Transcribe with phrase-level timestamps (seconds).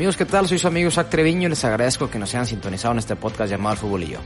[0.00, 0.48] Amigos, ¿qué tal?
[0.48, 3.50] Soy su amigo Isaac Treviño y les agradezco que nos hayan sintonizado en este podcast
[3.50, 4.18] llamado El Fútbol y Yo,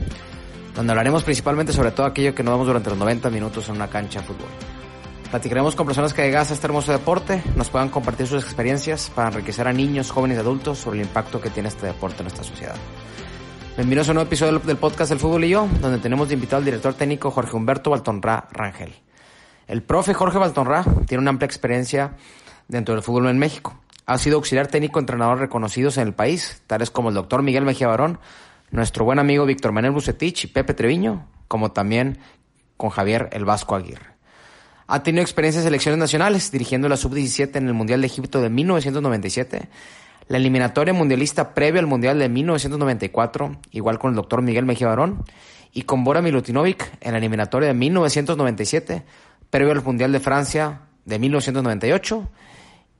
[0.73, 3.89] donde hablaremos principalmente sobre todo aquello que nos damos durante los 90 minutos en una
[3.89, 4.47] cancha de fútbol.
[5.29, 9.27] Platicaremos con personas que llegadas a este hermoso deporte nos puedan compartir sus experiencias para
[9.27, 12.45] enriquecer a niños, jóvenes y adultos sobre el impacto que tiene este deporte en nuestra
[12.45, 12.75] sociedad.
[13.75, 16.59] Bienvenidos a un nuevo episodio del podcast El Fútbol y Yo, donde tenemos de invitado
[16.59, 18.95] al director técnico Jorge Humberto Baltonra Rangel.
[19.67, 22.13] El profe Jorge Baltonra tiene una amplia experiencia
[22.69, 23.77] dentro del fútbol en México.
[24.05, 27.87] Ha sido auxiliar técnico entrenador reconocidos en el país, tales como el doctor Miguel Mejía
[27.87, 28.19] Barón,
[28.69, 32.19] nuestro buen amigo Víctor Manuel Bucetich y Pepe Treviño, como también
[32.77, 34.15] con Javier El Vasco Aguirre.
[34.87, 38.49] Ha tenido experiencia en selecciones nacionales, dirigiendo la sub-17 en el Mundial de Egipto de
[38.49, 39.69] 1997,
[40.27, 45.23] la eliminatoria mundialista previa al Mundial de 1994, igual con el doctor Miguel Mejía Barón,
[45.71, 49.03] y con Bora Milutinovic en la eliminatoria de 1997,
[49.49, 52.29] previo al Mundial de Francia de 1998,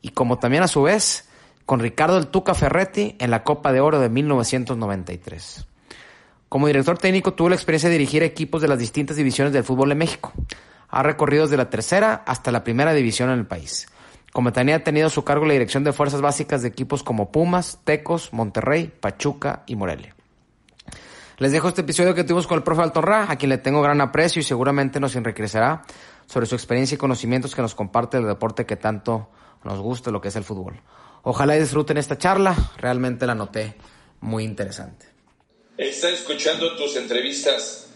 [0.06, 1.28] y como también a su vez
[1.66, 5.66] con Ricardo el Tuca Ferretti en la Copa de Oro de 1993.
[6.48, 9.92] Como director técnico tuvo la experiencia de dirigir equipos de las distintas divisiones del fútbol
[9.92, 10.32] en México.
[10.90, 13.88] Ha recorrido desde la tercera hasta la primera división en el país.
[14.32, 17.32] Como también ha tenido a su cargo la dirección de fuerzas básicas de equipos como
[17.32, 20.16] Pumas, Tecos, Monterrey, Pachuca y Morelia.
[21.40, 24.02] Les dejo este episodio que tuvimos con el profe Altorra, a quien le tengo gran
[24.02, 25.82] aprecio y seguramente nos enriquecerá
[26.28, 29.32] sobre su experiencia y conocimientos que nos comparte del deporte que tanto
[29.66, 30.80] nos gusta lo que es el fútbol.
[31.24, 33.74] Ojalá disfruten esta charla, realmente la noté
[34.22, 35.08] muy interesante.
[35.78, 37.88] Está escuchando tus entrevistas,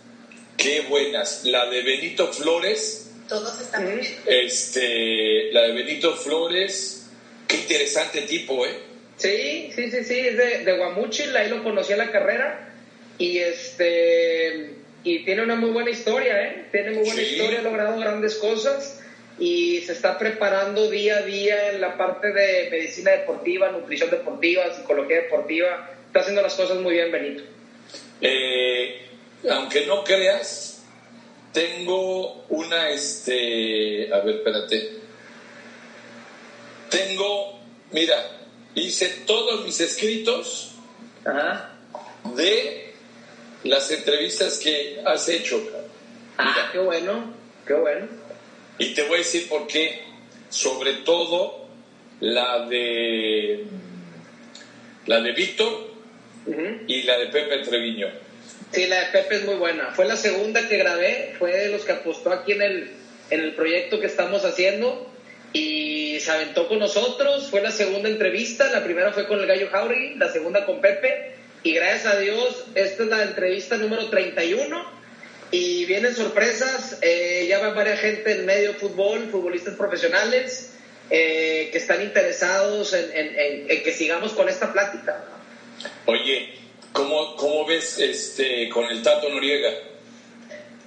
[0.58, 1.46] qué buenas.
[1.46, 3.12] La de Benito Flores.
[3.30, 4.02] Todos están bien.
[4.26, 7.08] Este, la de Benito Flores,
[7.48, 8.80] qué interesante tipo, ¿eh?
[9.18, 12.74] Sí, sí, sí, sí, es de, de Guamuchil, ahí lo conocí en la carrera
[13.18, 16.68] y este y tiene una muy buena historia, ¿eh?
[16.72, 17.36] Tiene muy buena Sí.
[17.36, 19.00] historia, ha logrado grandes cosas
[19.40, 24.74] y se está preparando día a día en la parte de medicina deportiva, nutrición deportiva,
[24.76, 25.90] psicología deportiva.
[26.08, 27.44] Está haciendo las cosas muy bien, Benito.
[28.22, 29.08] Eh,
[29.50, 30.84] aunque no creas,
[31.54, 35.00] tengo una, este, a ver, espérate.
[36.90, 37.60] Tengo,
[37.92, 38.16] mira,
[38.76, 40.76] hice todos mis escritos
[41.24, 41.76] Ajá.
[42.36, 42.94] de
[43.64, 45.62] las entrevistas que has hecho.
[46.38, 47.34] Ah, qué bueno,
[47.66, 48.19] qué bueno.
[48.80, 50.02] Y te voy a decir por qué.
[50.50, 51.68] Sobre todo
[52.22, 53.66] la de
[55.06, 55.92] la de Víctor
[56.46, 56.84] Ujú.
[56.88, 58.08] y la de Pepe Treviño.
[58.72, 59.92] Sí, la de Pepe es muy buena.
[59.92, 62.92] Fue la segunda que grabé, fue de los que apostó aquí en el,
[63.30, 65.12] en el proyecto que estamos haciendo
[65.54, 67.50] y se aventó con nosotros.
[67.50, 71.36] Fue la segunda entrevista, la primera fue con el Gallo Jauregui, la segunda con Pepe
[71.64, 74.99] y gracias a Dios esta es la entrevista número 31
[75.52, 80.72] y vienen sorpresas, eh, ya va varias gente en medio fútbol, futbolistas profesionales
[81.10, 85.24] eh, que están interesados en, en- en- en que sigamos con esta plática.
[86.06, 86.54] Oye,
[86.94, 89.72] ¿cómo, cómo ves este con el Tato Noriega?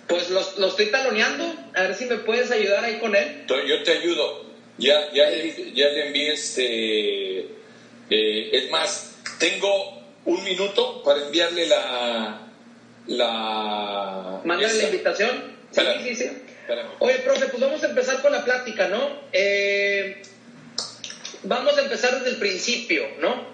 [0.06, 1.44] Pues lo, lo estoy taloneando,
[1.74, 3.44] a ver si me puedes ayudar ahí con él.
[3.48, 4.44] Yo te ayudo.
[4.78, 7.40] Ya, ya, le- ya le envié este.
[8.10, 12.48] eh, es más, tengo un minuto para enviarle la.
[13.06, 15.42] La Mándale la invitación.
[15.72, 16.30] Sí, sí, sí.
[17.00, 19.20] Oye, profe, pues vamos a empezar con la plática, ¿no?
[19.32, 20.22] Eh,
[21.42, 23.46] vamos a empezar desde el principio, ¿no?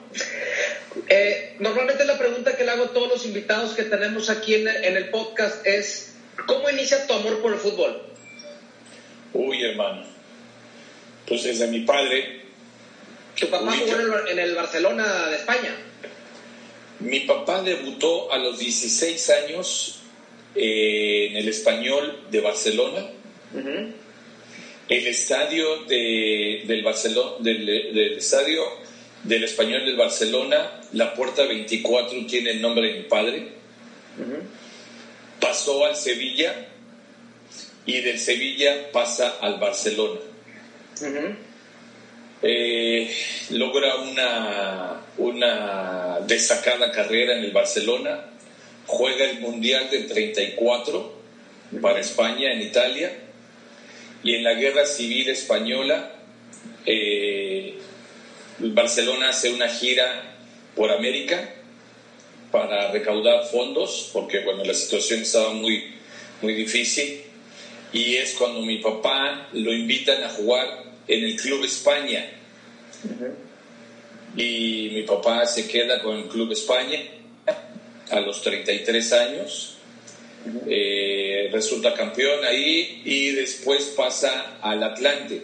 [1.09, 4.69] Eh, normalmente la pregunta que le hago a todos los invitados que tenemos aquí en
[4.69, 6.15] el, en el podcast es,
[6.47, 8.03] ¿cómo inicia tu amor por el fútbol?
[9.33, 10.05] Uy, hermano.
[11.27, 12.43] Pues desde mi padre.
[13.39, 15.75] Tu papá jugó yo- en el, en el Barcelona de España.
[17.01, 20.01] Mi papá debutó a los 16 años
[20.55, 23.07] eh, en el Español de Barcelona.
[24.89, 28.63] El estadio de- del, Barcelona, del, del estadio
[29.25, 33.49] del Español del Barcelona, la puerta 24 tiene el nombre de mi padre.
[35.41, 36.67] Pasó al Sevilla
[37.87, 40.21] y del Sevilla pasa al Barcelona.
[42.43, 43.11] Eh,
[43.51, 48.27] logra una, una destacada carrera en el Barcelona,
[48.87, 51.19] juega el Mundial del 34
[51.83, 53.13] para España en Italia.
[54.23, 56.13] Y en la Guerra Civil Española
[56.87, 57.79] eh,
[58.59, 60.37] Barcelona hace una gira
[60.75, 61.51] por América
[62.51, 65.95] para recaudar fondos porque bueno la situación estaba muy
[66.41, 67.23] muy difícil.
[67.93, 72.25] Y es cuando mi papá lo invitan a jugar en el Club España
[74.37, 77.01] y mi papá se queda con el Club España
[78.11, 79.75] a los 33 años
[80.69, 85.43] eh, resulta campeón ahí y después pasa al Atlante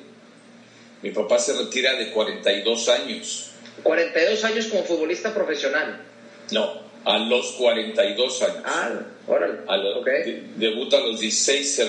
[1.02, 3.50] mi papá se retira de 42 años
[3.82, 6.00] 42 años como futbolista profesional.
[6.52, 8.62] No, a los 42 años.
[8.64, 8.90] Ah,
[9.26, 9.58] órale.
[9.66, 11.84] A lo- de- debuta a los 16 se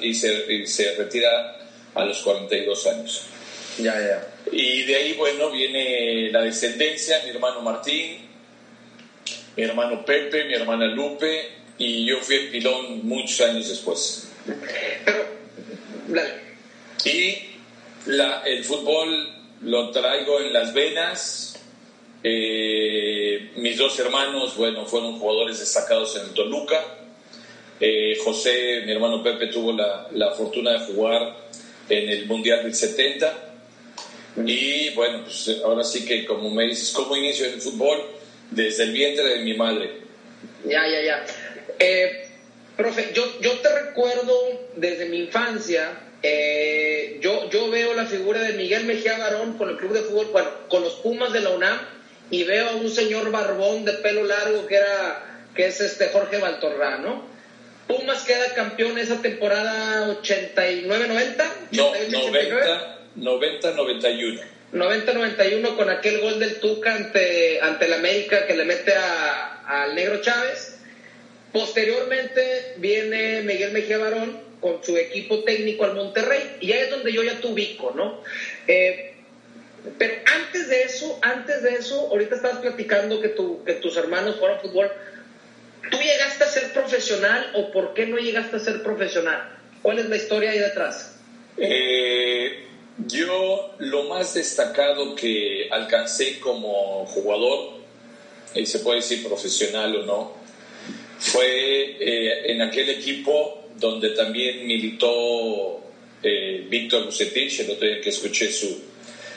[0.00, 1.63] y, se, y se retira
[1.94, 3.22] a los 42 años.
[3.78, 4.34] Ya, ya.
[4.52, 8.18] Y de ahí, bueno, viene la descendencia, mi hermano Martín,
[9.56, 14.28] mi hermano Pepe, mi hermana Lupe, y yo fui el pilón muchos años después.
[15.04, 15.24] Pero,
[16.08, 16.44] dale.
[17.04, 17.36] Y
[18.06, 19.28] la, el fútbol
[19.62, 21.60] lo traigo en las venas.
[22.22, 26.80] Eh, mis dos hermanos, bueno, fueron jugadores destacados en el Toluca.
[27.80, 31.43] Eh, José, mi hermano Pepe, tuvo la, la fortuna de jugar
[31.88, 33.50] en el Mundial del 70.
[34.44, 38.04] Y bueno, pues ahora sí que como me dices, ¿cómo inicio en el fútbol?
[38.50, 39.90] Desde el vientre de mi madre.
[40.64, 41.26] Ya, ya, ya.
[41.78, 42.28] Eh,
[42.76, 44.34] profe, yo, yo te recuerdo
[44.76, 49.76] desde mi infancia, eh, yo, yo veo la figura de Miguel Mejía Barón con el
[49.76, 51.80] club de fútbol, bueno, con los Pumas de la UNAM,
[52.30, 56.38] y veo a un señor barbón de pelo largo que era, que es este Jorge
[56.38, 57.33] Valtorra, ¿no?
[57.86, 61.44] Pumas queda campeón esa temporada 89-90.
[61.72, 62.80] No, 88-89.
[63.16, 64.40] 90, 90-91.
[64.72, 69.94] 90-91 con aquel gol del Tuca ante, ante el América que le mete a- al
[69.94, 70.78] Negro Chávez.
[71.52, 77.12] Posteriormente viene Miguel Mejía Barón con su equipo técnico al Monterrey y ahí es donde
[77.12, 78.20] yo ya te ubico, ¿no?
[78.66, 79.12] Eh,
[79.98, 84.36] pero antes de eso, antes de eso, ahorita estabas platicando que, tu, que tus hermanos
[84.36, 84.90] jugaron fútbol.
[85.90, 89.56] ¿Tú llegaste a ser profesional o por qué no llegaste a ser profesional?
[89.82, 91.16] ¿Cuál es la historia ahí detrás?
[91.56, 92.64] Eh,
[93.06, 97.74] yo lo más destacado que alcancé como jugador,
[98.54, 100.32] y se puede decir profesional o no,
[101.18, 105.80] fue eh, en aquel equipo donde también militó
[106.22, 108.80] eh, Víctor Bucetich, el otro día que escuché su,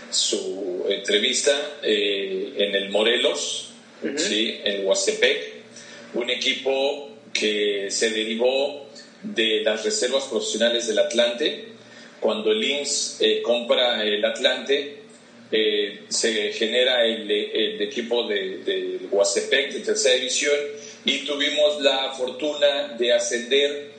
[0.10, 3.72] su entrevista eh, en el Morelos,
[4.16, 4.60] ¿sí?
[4.64, 5.57] en Huastepec,
[6.14, 8.88] un equipo que se derivó
[9.24, 11.70] de las reservas profesionales del Atlante.
[12.20, 15.04] Cuando el INS eh, compra el Atlante,
[15.52, 17.30] eh, se genera el,
[17.82, 20.56] equipo de, de de tercera división
[21.06, 23.92] y tuvimos la fortuna de ascender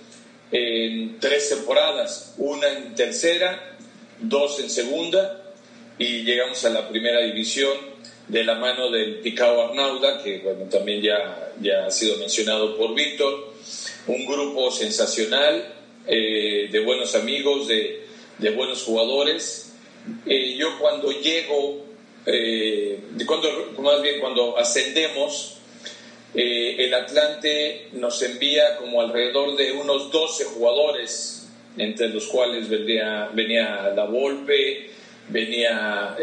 [0.52, 3.76] en tres temporadas, una en tercera,
[4.20, 5.42] dos en segunda
[5.98, 7.76] y llegamos a la primera división
[8.28, 10.38] de la mano del Picao Arnauda, que
[10.70, 13.52] también ya, ya ha sido mencionado por Víctor,
[14.06, 15.74] un grupo sensacional
[16.06, 18.06] eh, de buenos amigos, de,
[18.38, 19.72] de buenos jugadores.
[20.26, 21.84] Eh, yo cuando llego,
[22.26, 23.48] eh, cuando,
[23.80, 25.58] más bien cuando ascendemos,
[26.34, 33.30] eh, el Atlante nos envía como alrededor de unos 12 jugadores, entre los cuales venía,
[33.32, 34.90] venía La Volpe,
[35.28, 36.16] venía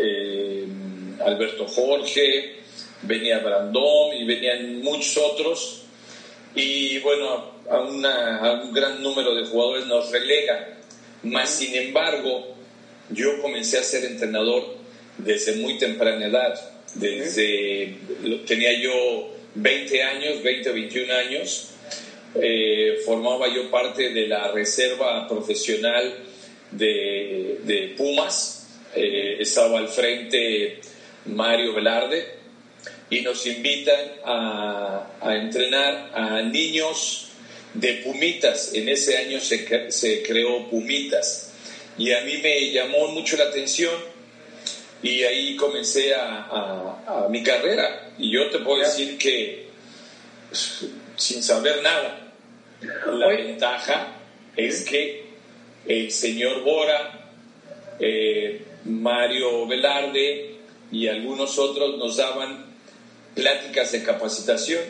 [1.24, 2.56] Alberto Jorge,
[3.04, 5.82] venía Brandón y venían muchos otros.
[6.56, 10.76] Y bueno, a, un gran número de jugadores nos relegan.
[11.24, 12.56] Mas, sin embargo,
[13.10, 14.64] yo comencé a ser entrenador
[15.18, 16.72] desde muy temprana edad.
[16.96, 17.98] Desde,
[18.46, 21.72] tenía yo 20 años, 20, 21 años.
[22.42, 26.16] Eh, formaba yo parte de la reserva profesional
[26.72, 28.68] de, de Pumas.
[28.96, 30.80] Eh, estaba al frente
[31.26, 32.36] Mario Velarde
[33.10, 37.28] y nos invitan a, a entrenar a niños
[37.74, 38.74] de Pumitas.
[38.74, 41.52] En ese año se, se creó Pumitas
[41.98, 43.94] y a mí me llamó mucho la atención
[45.02, 48.10] y ahí comencé a, a- a mi carrera.
[48.18, 49.66] Y yo te puedo decir que
[51.18, 52.32] sin saber nada,
[53.12, 54.14] la ventaja
[54.56, 55.26] es que
[55.86, 57.30] el señor Bora,
[58.00, 60.55] eh, Mario Velarde
[60.92, 62.66] y algunos otros nos daban
[63.36, 64.82] pláticas de capacitación.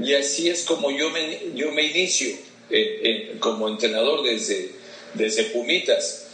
[0.00, 2.36] Y así es como yo me, yo me inicio
[3.38, 4.70] como entrenador desde,
[5.14, 6.26] desde Pumitas.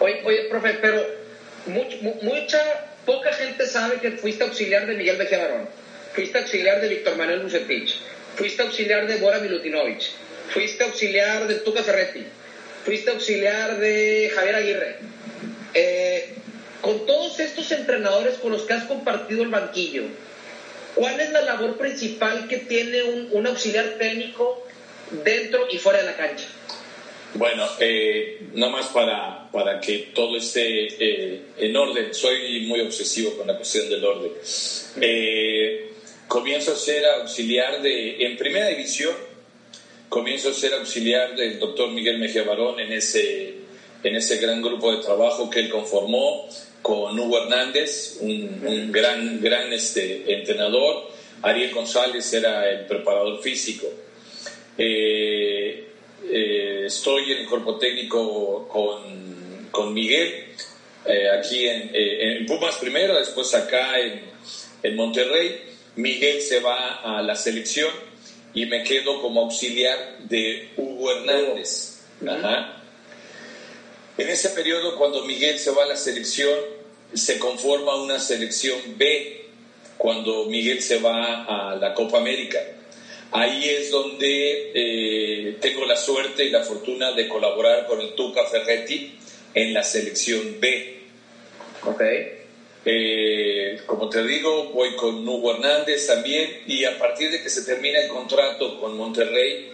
[0.00, 1.04] Oye, oye, profe, pero
[1.66, 5.68] much- mu- mucha, poca gente sabe que fuiste auxiliar de Miguel Mejía Barón,
[6.14, 7.98] fuiste auxiliar de Víctor Manuel Bucetich,
[8.36, 10.10] fuiste auxiliar de Bora Milutinovich,
[10.50, 12.24] fuiste auxiliar de Tuca Ferretti,
[12.84, 14.96] fuiste auxiliar de Javier Aguirre.
[15.74, 16.35] Eh,
[16.80, 20.04] con todos estos entrenadores con los que has compartido el banquillo,
[20.94, 24.66] ¿cuál es la labor principal que tiene un, un auxiliar técnico
[25.24, 26.46] dentro y fuera de la cancha?
[27.34, 32.14] Bueno, eh, nada más para, para que todo esté eh, en orden.
[32.14, 34.32] Soy muy obsesivo con la cuestión del orden.
[35.00, 35.90] Eh,
[36.28, 39.14] comienzo a ser auxiliar de, en primera división,
[40.08, 43.55] comienzo a ser auxiliar del doctor Miguel Mejía Barón en ese,
[44.02, 46.48] en ese gran grupo de trabajo que él conformó
[46.82, 51.10] con Hugo Hernández, un, gran, gran este, entrenador.
[51.42, 53.86] Ariel González era el preparador físico.
[54.78, 55.88] Eh,
[56.30, 60.44] eh, estoy en el cuerpo técnico con, con Miguel,
[61.06, 64.22] eh, aquí en, en, Pumas primero, después acá en,
[64.82, 65.60] en Monterrey.
[65.96, 67.90] Miguel se va a la selección
[68.54, 72.00] y me quedo como auxiliar de Hugo Hernández.
[74.18, 76.58] En ese periodo, cuando Miguel se va a la selección,
[77.12, 79.44] se conforma una selección B
[79.98, 82.58] cuando Miguel se va a la Copa América.
[83.32, 88.44] Ahí es donde eh, tengo la suerte y la fortuna de colaborar con el Tuca
[88.46, 89.18] Ferretti
[89.52, 91.00] en la selección B.
[91.82, 92.02] Ok.
[92.88, 97.62] Eh, como te digo, voy con Hugo Hernández también y a partir de que se
[97.62, 99.72] termina el contrato con Monterrey,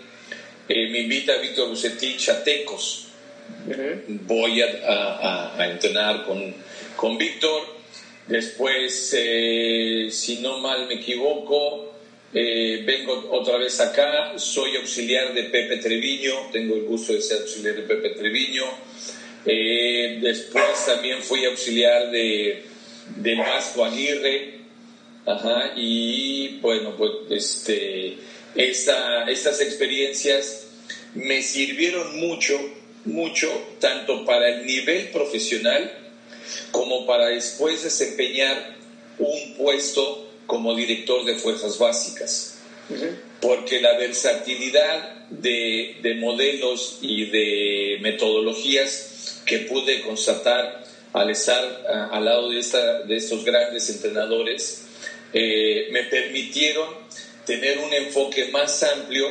[0.68, 3.11] eh, me invita Víctor Bucetich a Tecos.
[4.26, 6.54] Voy a, a, entrenar con,
[6.96, 7.62] con Víctor.
[8.26, 11.94] Después, eh, si no mal me equivoco,
[12.32, 14.38] vengo otra vez acá.
[14.38, 16.50] Soy auxiliar de Pepe Treviño.
[16.52, 18.64] Tengo el gusto de ser auxiliar de Pepe Treviño.
[19.44, 22.72] después también fui auxiliar de
[23.16, 24.54] de Vasco Aguirre,
[25.26, 28.16] ajá, y bueno, pues este,
[28.54, 30.66] esta, estas experiencias
[31.14, 32.58] me sirvieron mucho,
[33.04, 33.48] mucho,
[33.80, 35.98] tanto para el nivel profesional
[36.70, 38.76] como para después desempeñar
[39.18, 42.58] un puesto como director de fuerzas básicas.
[43.40, 52.24] Porque la versatilidad de, de modelos y de metodologías que pude constatar al estar al
[52.24, 54.84] lado de, esta, de estos grandes entrenadores,
[55.32, 56.88] eh, me permitieron
[57.46, 59.26] tener un enfoque más amplio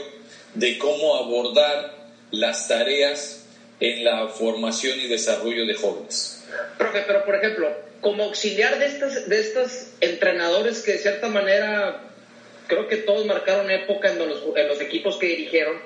[0.54, 3.41] de cómo abordar las tareas
[3.82, 6.44] en la formación y desarrollo de jóvenes.
[6.78, 7.70] Profe, pero por ejemplo,
[8.00, 12.02] como auxiliar de estos, de estos entrenadores que de cierta manera
[12.68, 15.78] creo que todos marcaron época en los, en los equipos que dirigieron,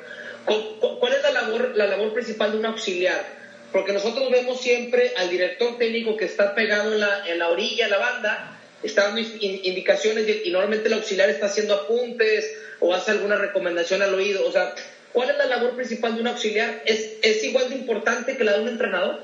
[0.46, 3.26] ¿cuál es la labor, la labor principal de un auxiliar?
[3.72, 7.86] Porque nosotros vemos siempre al director técnico que está pegado en la, en la orilla
[7.86, 13.12] de la banda, está dando indicaciones y, normalmente el auxiliar está haciendo apuntes o hace
[13.12, 14.46] alguna recomendación al oído.
[14.48, 14.76] O sea,
[15.16, 16.84] ¿cuál es la labor principal de un auxiliar?
[16.86, 19.24] ¿Es, es igual de importante que la de un entrenador?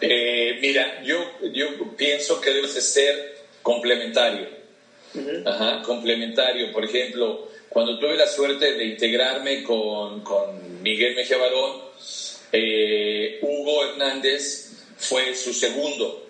[0.00, 4.48] Eh, mira, yo, yo pienso que debe ser complementario.
[5.44, 6.72] Ajá, complementario.
[6.72, 11.82] Por ejemplo, cuando tuve la suerte de integrarme con, con Miguel Mejía Barón,
[12.50, 16.26] eh, Hugo Hernández fue su segundo.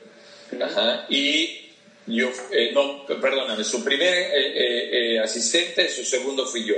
[1.09, 1.61] y
[2.07, 6.75] yo, eh, no, perdóname, su primer eh, asistente, su segundo fui yo.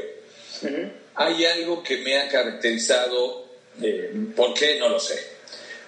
[1.15, 3.47] Hay algo que me ha caracterizado,
[4.35, 4.79] ¿por qué?
[4.79, 5.19] No lo sé.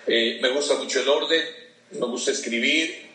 [0.06, 1.44] me gusta mucho el orden,
[1.92, 3.06] me gusta escribir,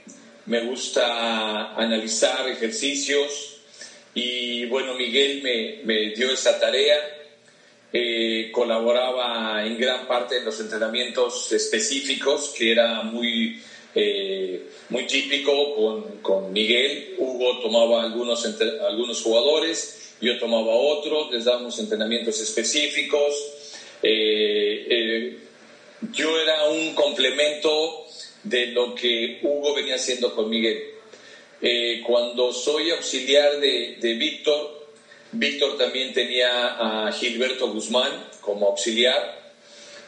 [0.45, 3.61] me gusta analizar ejercicios
[4.13, 7.23] y bueno, Miguel me, me dio esa tarea
[7.95, 13.61] eh, colaboraba en gran parte en los entrenamientos específicos, que era muy,
[13.93, 17.13] eh, muy típico con, con, Miguel.
[17.19, 18.43] Hugo tomaba algunos,
[18.81, 23.33] algunos jugadores, yo tomaba otros, les dábamos entrenamientos específicos.
[24.01, 25.37] Eh,
[26.11, 28.05] yo era un complemento
[28.43, 30.89] de lo que Hugo venía haciendo con Miguel.
[32.05, 34.83] cuando soy auxiliar de, de Víctor,
[35.33, 38.11] Víctor también tenía a Gilberto Guzmán
[38.41, 39.41] como auxiliar.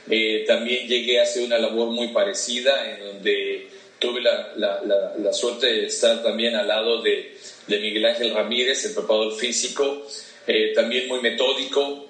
[0.07, 3.67] Eh, también llegué a hacer una labor muy parecida en donde
[3.99, 7.37] tuve la, suerte de estar también al lado de,
[7.67, 10.07] Miguel Ángel Ramírez, el preparador físico,
[10.47, 12.09] eh, también muy metódico.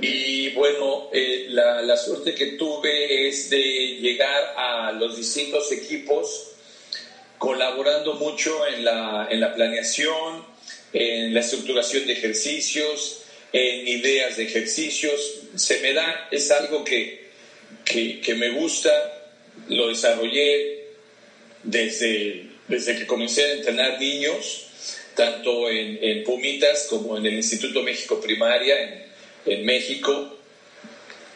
[0.00, 3.62] Y bueno, eh, la, suerte que tuve es de
[4.00, 6.48] llegar a los distintos equipos
[7.38, 10.44] colaborando mucho en la, en la planeación,
[10.92, 13.22] en la estructuración de ejercicios,
[13.52, 15.40] en ideas de ejercicios.
[15.54, 17.30] Se me da, es algo que,
[17.84, 18.90] que, me gusta,
[19.68, 20.79] lo desarrollé
[21.62, 24.66] desde, desde que comencé a entrenar niños,
[25.14, 29.04] tanto en, en Pumitas como en el Instituto México Primaria en,
[29.46, 30.36] en México.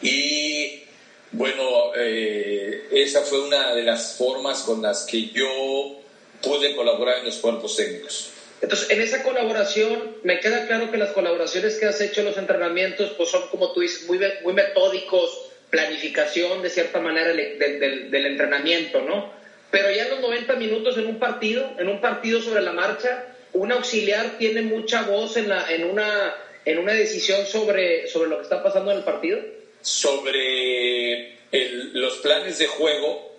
[0.01, 0.83] Y
[1.31, 6.01] bueno, eh, esa fue una de las formas con las que yo
[6.41, 8.31] pude colaborar en los cuerpos técnicos.
[8.61, 12.37] Entonces, en esa colaboración, me queda claro que las colaboraciones que has hecho en los
[12.37, 19.01] entrenamientos, pues son, como tú dices, muy, muy metódicos, planificación de cierta manera del, entrenamiento,
[19.01, 19.33] ¿no?
[19.71, 23.35] Pero ya en los 90 minutos en un partido, en un partido sobre la marcha,
[23.53, 28.37] un auxiliar tiene mucha voz en, la, en, una, en una decisión sobre, sobre lo
[28.37, 29.39] que está pasando en el partido.
[29.81, 33.31] Sobre los planes de juego,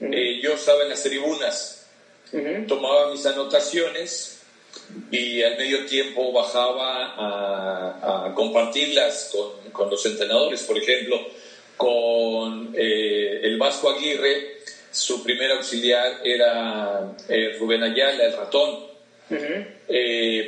[0.00, 1.86] eh, yo estaba en las tribunas,
[2.66, 4.40] tomaba mis anotaciones
[5.10, 10.62] y al medio tiempo bajaba a, compartirlas con, con, los entrenadores.
[10.62, 11.20] Por ejemplo,
[11.76, 14.58] con eh, el Vasco Aguirre,
[14.92, 18.92] su primer auxiliar era eh, Rubén Ayala, el ratón.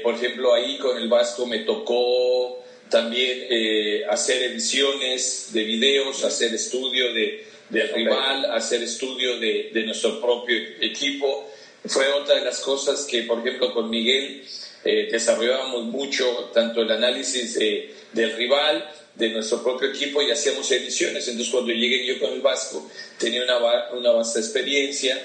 [0.02, 6.54] por ejemplo, ahí con el Vasco me tocó también eh, hacer ediciones de videos, hacer
[6.54, 11.50] estudio de, del rival, hacer estudio de, de, nuestro propio equipo.
[11.86, 14.44] Fue otra de las cosas que, por ejemplo, con Miguel
[14.84, 21.26] eh, desarrollábamos mucho, tanto el análisis del rival, de nuestro propio equipo y hacíamos ediciones.
[21.28, 23.59] Entonces, cuando llegué yo con el Vasco, tenía una,
[23.92, 25.21] una vasta experiencia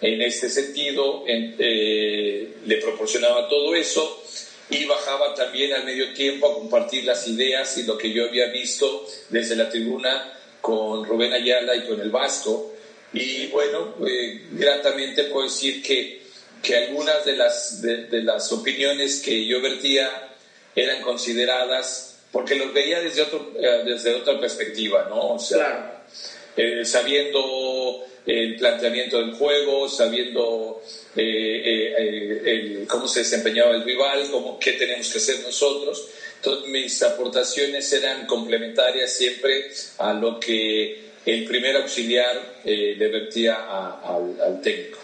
[0.00, 4.22] en este sentido, eh, le proporcionaba todo eso
[4.70, 8.46] y bajaba también al medio tiempo a compartir las ideas y lo que yo había
[8.46, 12.72] visto desde la tribuna con Rubén Ayala y con el Vasco.
[13.12, 16.22] Y bueno, eh, gratamente puedo decir que,
[16.62, 20.36] que algunas de las, de, las opiniones que yo vertía
[20.76, 25.34] eran consideradas, porque los veía desde, otro, eh, desde otra perspectiva, ¿no?
[25.34, 26.04] O sea,
[26.56, 30.82] eh, sabiendo el planteamiento del juego, sabiendo
[31.16, 36.08] eh, eh, cómo se desempeñaba el rival, cómo, qué tenemos que hacer nosotros.
[36.36, 43.56] Entonces mis aportaciones eran complementarias siempre a lo que el primer auxiliar eh, le vertía
[44.02, 44.98] al, técnico.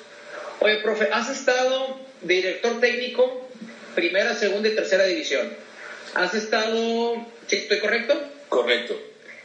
[0.60, 3.48] Oye, profe, has estado director técnico,
[3.94, 5.65] primera, segunda y tercera división.
[6.16, 8.18] ¿Has estado, sí, estoy correcto?
[8.48, 8.98] Correcto.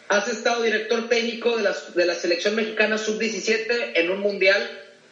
[0.07, 4.69] Has estado director técnico de la, de la selección mexicana sub-17 en un mundial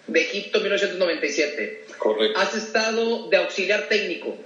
[0.08, 1.84] de Egipto 1997.
[1.98, 2.40] Correcto.
[2.40, 4.38] Has estado de auxiliar técnico.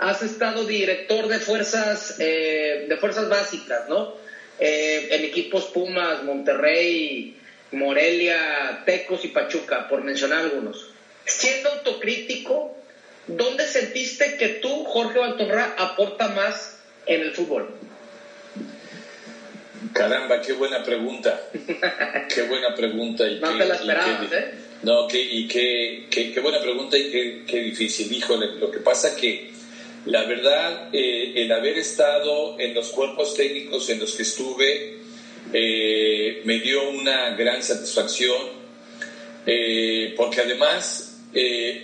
[0.00, 4.14] Has estado director de fuerzas, eh, de fuerzas básicas, ¿no?
[4.58, 7.36] Eh, en equipos Pumas, Monterrey,
[7.70, 10.90] Morelia, Tecos y Pachuca, por mencionar algunos.
[11.24, 12.76] Siendo autocrítico,
[13.28, 17.68] ¿dónde sentiste que tú, Jorge Baltorra, aporta más en el fútbol?
[19.92, 21.40] Caramba, qué buena pregunta.
[22.34, 23.28] qué buena pregunta.
[23.28, 24.54] Y no te la esperabas, ¿eh?
[24.82, 28.12] No, qué, y qué, qué, buena pregunta y qué, qué, difícil.
[28.12, 29.50] Híjole, lo que pasa que
[30.08, 34.98] la verdad, eh, el haber estado en los cuerpos técnicos en los que estuve
[35.52, 38.40] eh, me dio una gran satisfacción,
[39.46, 41.04] eh, porque además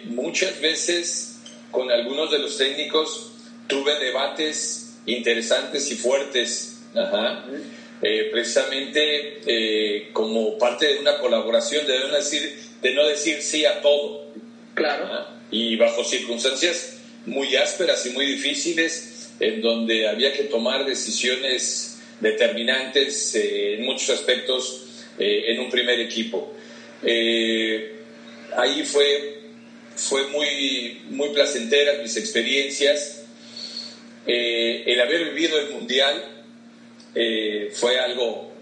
[0.04, 1.33] muchas veces
[1.74, 3.32] con algunos de los técnicos
[3.66, 6.80] tuve debates interesantes y fuertes.
[6.94, 7.44] Ajá.
[8.00, 13.64] Eh, precisamente eh, como parte de una colaboración, de no decir, de no decir sí
[13.66, 14.26] a todo.
[14.74, 15.26] Claro.
[15.50, 23.34] Y bajo circunstancias muy ásperas y muy difíciles, en donde había que tomar decisiones determinantes
[23.34, 24.80] eh, en muchos aspectos
[25.16, 26.52] en un primer equipo.
[28.56, 29.43] ahí fue,
[29.96, 33.22] fue muy, muy placentera mis experiencias.
[34.26, 36.34] el haber vivido el Mundial
[37.14, 38.52] eh, fue algo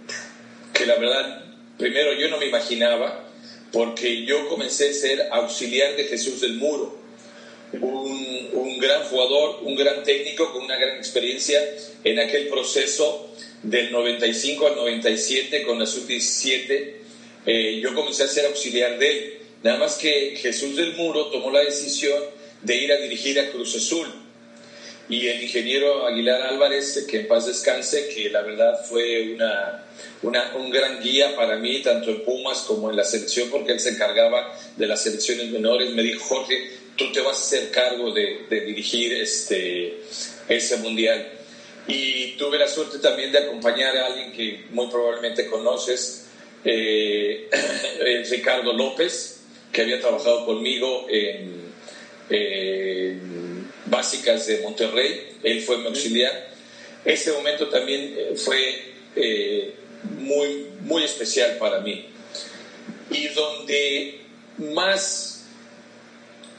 [0.75, 1.45] que la verdad,
[1.79, 3.29] primero yo no me imaginaba,
[3.73, 6.99] porque yo comencé a ser auxiliar de Jesús del Muro,
[7.81, 11.59] un, un gran jugador, un gran técnico con una gran experiencia
[12.05, 16.93] en aquel proceso del 95 al 97 con la sub-17.
[17.47, 19.39] Eh, yo comencé a ser auxiliar de él.
[19.63, 22.23] Nada más que Jesús del Muro tomó la decisión
[22.63, 24.07] de ir a dirigir a Cruz Azul
[25.09, 29.85] y el ingeniero Aguilar Álvarez, que en paz descanse, que la verdad fue una,
[30.23, 33.81] una, un gran guía para mí, tanto en Pumas como en la selección, porque él
[33.81, 35.91] se encargaba de las selecciones menores.
[35.91, 40.01] Me dijo, Jorge, tú te vas a hacer cargo de, de dirigir este,
[40.49, 41.31] ese mundial.
[41.89, 46.27] Y tuve la suerte también de acompañar a alguien que muy probablemente conoces,
[46.65, 47.51] eh,
[48.31, 49.32] Ricardo López,
[49.73, 51.73] que había trabajado conmigo en,
[52.31, 56.51] en básicas de Monterrey, él fue mi auxiliar.
[57.05, 59.75] Ese momento también eh, fue eh,
[60.19, 62.07] muy, muy especial para mí.
[63.11, 64.21] Y donde
[64.59, 65.45] más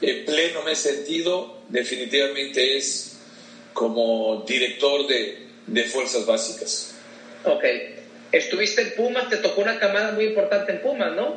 [0.00, 3.16] eh, pleno me he sentido definitivamente es
[3.72, 6.94] como director de, de Fuerzas Básicas.
[7.44, 7.64] Ok.
[8.34, 11.36] Estuviste en Pumas, te tocó una camada muy importante en Pumas, ¿no?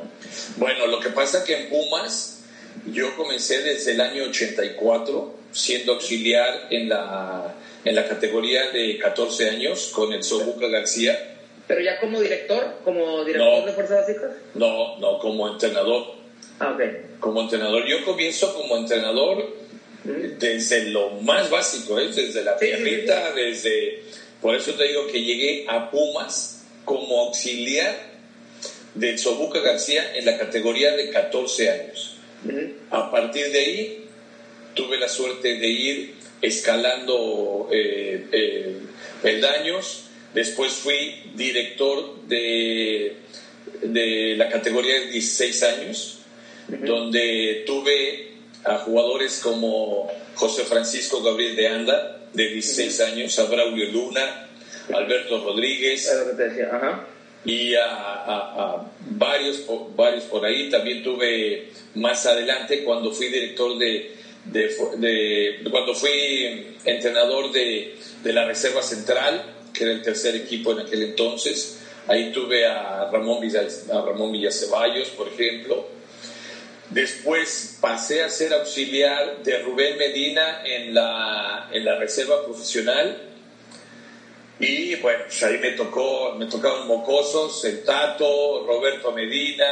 [0.55, 2.43] Bueno, lo que pasa que en Pumas
[2.91, 7.53] yo comencé desde el año 84 siendo auxiliar en la,
[7.85, 11.35] en la categoría de 14 años con el Sobuca García.
[11.67, 12.79] ¿Pero ya como director?
[12.83, 14.31] ¿Como director de Fuerzas Básicas?
[14.55, 16.15] No, no, como entrenador.
[16.59, 17.19] Ah, ok.
[17.19, 17.85] Como entrenador.
[17.85, 19.53] Yo comienzo como entrenador
[20.03, 20.39] mm.
[20.39, 22.07] desde lo más básico, ¿eh?
[22.07, 24.01] desde la tierrita, desde...
[24.41, 26.56] Por eso te digo que llegué a Pumas
[26.87, 27.93] como auxiliar
[28.95, 32.15] del Sobuca García en la categoría de 14 años.
[32.89, 34.05] A partir de ahí
[34.73, 38.77] tuve la suerte de ir escalando eh, eh,
[39.21, 40.05] peldaños.
[40.33, 43.17] Después fui director de,
[43.81, 46.19] de la categoría de 16 años,
[46.69, 48.29] donde tuve
[48.63, 54.46] a jugadores como José Francisco Gabriel de Anda, de 16 años, a Braulio Luna,
[54.93, 56.11] Alberto Rodríguez.
[57.45, 59.63] Y a, varios,
[59.95, 60.69] varios por ahí.
[60.69, 68.45] También tuve más adelante cuando fui director de, de, cuando fui entrenador de, de, la
[68.45, 71.79] Reserva Central, que era el tercer equipo en aquel entonces.
[72.07, 75.87] Ahí tuve a Ramón, a Ramón Villaceballos, por ejemplo.
[76.89, 83.27] Después pasé a ser auxiliar de Rubén Medina en la, en la Reserva Profesional
[84.59, 89.65] y bueno, pues ahí me tocó, me tocaron mocosos, el Tato, Roberto Medina,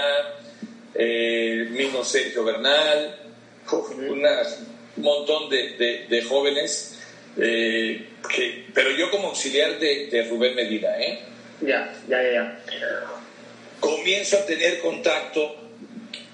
[0.94, 3.20] eh, mismo Sergio Bernal,
[3.72, 7.00] un montón de, de, jóvenes,
[7.38, 11.20] eh, que, pero yo como auxiliar de, de, Rubén Medina, ¿eh?
[11.62, 12.60] Ya, ya, ya,
[13.80, 15.56] Comienzo a tener contacto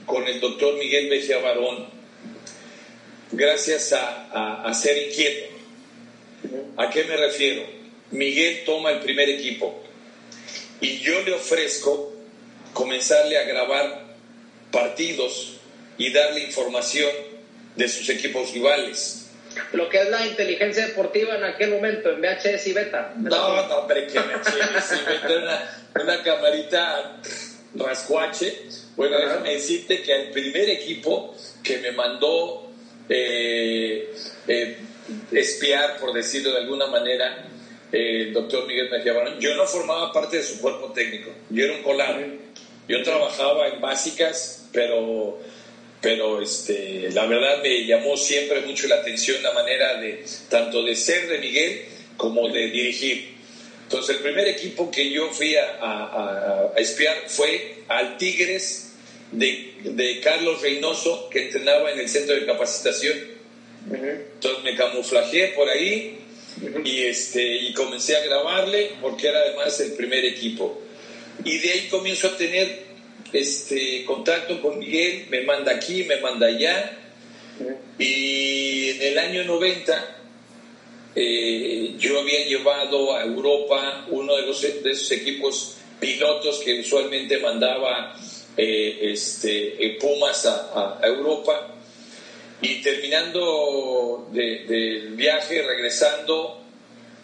[0.06, 1.88] con el doctor Miguel Mejía Barón
[3.32, 5.54] gracias a, a ser inquieto.
[6.76, 7.81] ¿A qué me refiero?
[8.12, 9.82] Miguel toma el primer equipo
[10.80, 12.13] y yo le ofrezco
[12.74, 14.12] comenzarle a grabar
[14.71, 15.58] partidos
[15.97, 17.12] y darle información
[17.76, 19.30] de sus equipos rivales.
[19.74, 23.13] Lo que es la inteligencia deportiva en aquel momento, en VHS y beta.
[23.17, 27.19] No, no, hombre, que VHS y beta, una, camarita
[27.76, 28.63] rascuache.
[28.95, 32.71] Bueno, déjame decirte que el primer equipo que me mandó
[33.10, 34.13] eh,
[34.47, 34.78] eh,
[35.32, 37.51] espiar, por decirlo de alguna manera,
[37.91, 41.73] el doctor Miguel Mejía Barón, yo no formaba parte de su cuerpo técnico, yo era
[41.73, 42.25] un colar.
[42.88, 45.39] Yo trabajaba en básicas, pero,
[46.01, 50.95] pero este, la verdad me llamó siempre mucho la atención la manera de, tanto de
[50.95, 51.86] ser de Miguel
[52.17, 53.36] como de dirigir.
[53.84, 58.93] Entonces, el primer equipo que yo fui a, a, espiar fue al Tigres
[59.32, 63.17] de, de, Carlos Reynoso, que entrenaba en el centro de capacitación.
[63.89, 66.19] Entonces me camuflajeé por ahí,
[66.84, 70.82] y, este, y comencé a grabarle porque era además el primer equipo.
[71.44, 72.84] Y de ahí comienzo a tener
[73.34, 76.98] este, contacto con Miguel, me manda aquí, me manda allá.
[77.98, 80.18] Y en el año 90
[81.16, 87.38] eh, yo había llevado a Europa uno de, los, de esos equipos pilotos que usualmente
[87.40, 88.16] mandaba
[88.58, 91.70] eh, este, Pumas a, a Europa
[92.62, 96.62] y terminando del viaje, regresando,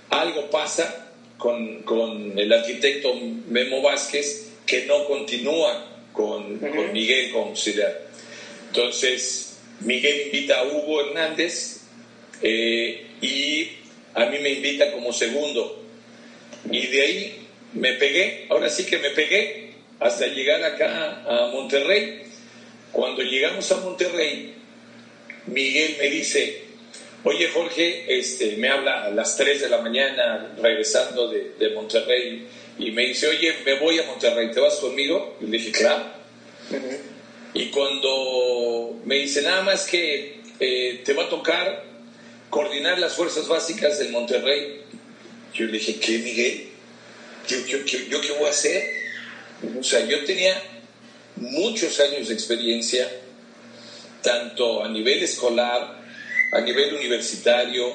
[0.09, 3.13] algo pasa con, con, el arquitecto
[3.47, 8.07] Memo Vázquez que no continúa con, con Miguel como auxiliar.
[8.67, 11.81] Entonces, Miguel invita a Hugo Hernández
[12.41, 13.69] eh, y
[14.15, 15.83] a mí me invita como segundo.
[16.71, 22.23] Y de ahí me pegué, ahora sí que me pegué hasta llegar acá a Monterrey.
[22.91, 24.56] Cuando llegamos a Monterrey,
[25.47, 26.61] Miguel me dice,
[27.23, 32.47] oye Jorge, este, me habla a las 3 de la mañana regresando de, Monterrey
[32.79, 35.37] y me dice, oye, me voy a Monterrey, ¿te vas conmigo?
[35.41, 36.05] Y le dije, claro.
[37.53, 41.85] Y cuando me dice, nada más que eh, te va a tocar
[42.49, 44.81] coordinar las fuerzas básicas del Monterrey,
[45.53, 46.67] yo le dije, ¿qué, Miguel?
[47.47, 48.83] ¿Yo, yo, yo qué voy a hacer?
[49.79, 50.61] O sea, yo tenía
[51.35, 53.09] muchos años de experiencia
[54.27, 56.01] tanto a nivel escolar,
[56.51, 57.93] a nivel universitario,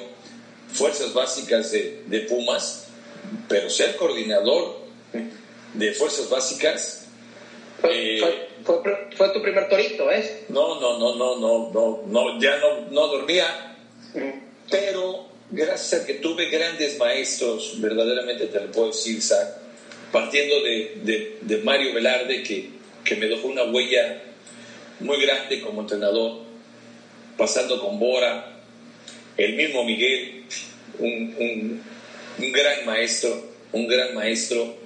[0.67, 2.87] fuerzas básicas de, Pumas,
[3.47, 4.79] pero ser coordinador
[5.75, 7.05] de fuerzas básicas.
[7.79, 8.47] Fue, eh,
[9.15, 10.45] fue, tu primer torito, ¿eh?
[10.49, 13.75] No, no, no, no, no, no, no ya no, no dormía,
[14.71, 19.19] pero gracias a que tuve grandes maestros, verdaderamente te lo puedo decir,
[20.11, 22.69] partiendo de, de, Mario Velarde, que,
[23.03, 24.32] que me dejó una huella
[25.03, 26.39] muy grande como entrenador,
[27.37, 28.61] pasando con Bora,
[29.37, 30.43] el mismo Miguel,
[30.99, 31.81] un,
[32.51, 34.81] gran maestro, un gran maestro.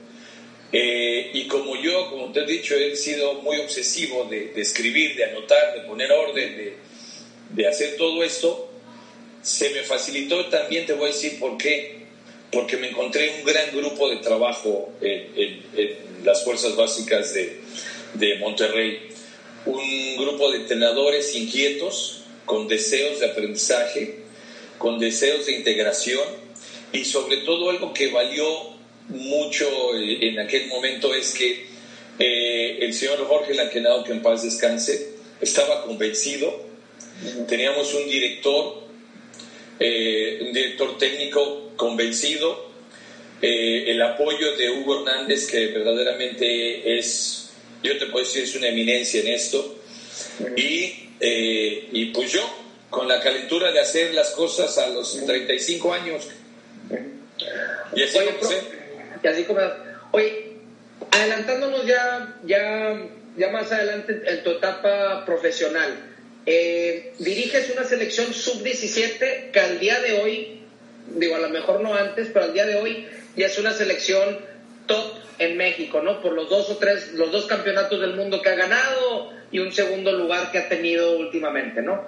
[0.71, 5.25] Eh, y como yo, como te he dicho, he sido muy obsesivo de, escribir, de
[5.25, 6.75] anotar, de poner orden,
[7.51, 8.69] de, hacer todo esto,
[9.41, 10.47] se me facilitó.
[10.47, 12.07] También, te voy a decir por qué,
[12.51, 15.61] porque me encontré un gran grupo de trabajo en,
[16.23, 17.59] las fuerzas básicas de,
[18.15, 19.16] de Monterrey
[19.67, 24.19] un grupo de entrenadores inquietos, con deseos de aprendizaje,
[24.77, 26.23] con deseos de integración
[26.93, 28.45] y sobre todo algo que valió
[29.09, 31.67] mucho en aquel momento es que
[32.19, 36.65] eh, el señor Jorge Lanquenado, que en paz descanse, estaba convencido.
[37.47, 38.83] Teníamos un director,
[39.79, 42.67] eh, un director técnico convencido,
[43.41, 47.36] eh, el apoyo de Hugo Hernández, que verdaderamente es,
[47.83, 49.75] yo te puedo decir, es una eminencia en esto.
[50.55, 52.41] Y, y pues yo,
[52.89, 56.27] con la calentura de hacer las cosas a los 35 años.
[57.95, 58.17] Y así
[59.23, 59.59] y así como,
[60.11, 60.57] oye,
[61.11, 65.97] adelantándonos ya, ya, ya más adelante en tu etapa profesional,
[66.45, 70.61] eh, diriges una selección sub-17 que al día de hoy,
[71.07, 74.39] digo, a lo mejor no antes, pero al día de hoy ya es una selección
[74.87, 76.21] top en México, ¿no?
[76.21, 79.71] Por los dos o tres, los dos campeonatos del mundo que ha ganado y un
[79.71, 82.07] segundo lugar que ha tenido últimamente, ¿no?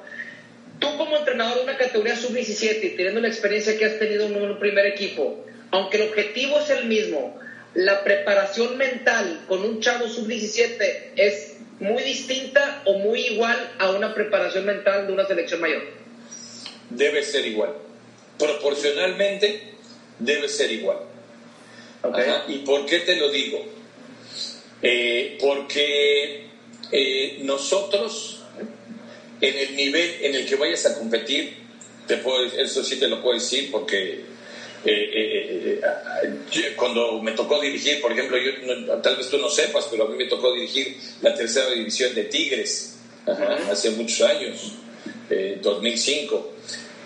[0.79, 4.35] Tú como entrenador de una categoría sub-17 y teniendo la experiencia que has tenido en
[4.35, 7.37] un primer equipo, aunque el objetivo es el mismo,
[7.75, 14.13] la preparación mental con un chavo sub-17 es muy distinta o muy igual a una
[14.13, 15.83] preparación mental de una selección mayor.
[16.89, 17.73] Debe ser igual.
[18.37, 19.73] Proporcionalmente
[20.17, 20.97] debe ser igual.
[22.47, 23.63] ¿Y por qué te lo digo?
[24.81, 26.45] Eh, porque
[26.91, 28.41] eh, nosotros,
[29.41, 31.57] en el nivel en el que vayas a competir,
[32.07, 34.21] te puedo, eso sí te lo puedo decir porque
[34.85, 35.81] eh,
[36.75, 40.15] cuando me tocó dirigir, por ejemplo, yo, tal vez tú no sepas, pero a mí
[40.17, 42.95] me tocó dirigir la tercera división de Tigres
[43.69, 44.73] hace muchos años,
[45.61, 46.53] 2005.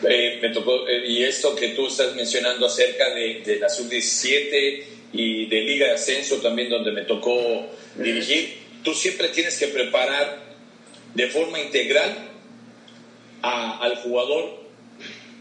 [0.03, 5.61] Me tocó, y esto que tú estás mencionando acerca de, de la sub-17 y de
[5.61, 10.43] Liga de Ascenso también, donde me tocó dirigir, tú siempre tienes que preparar
[11.13, 12.29] de forma integral
[13.41, 14.63] al jugador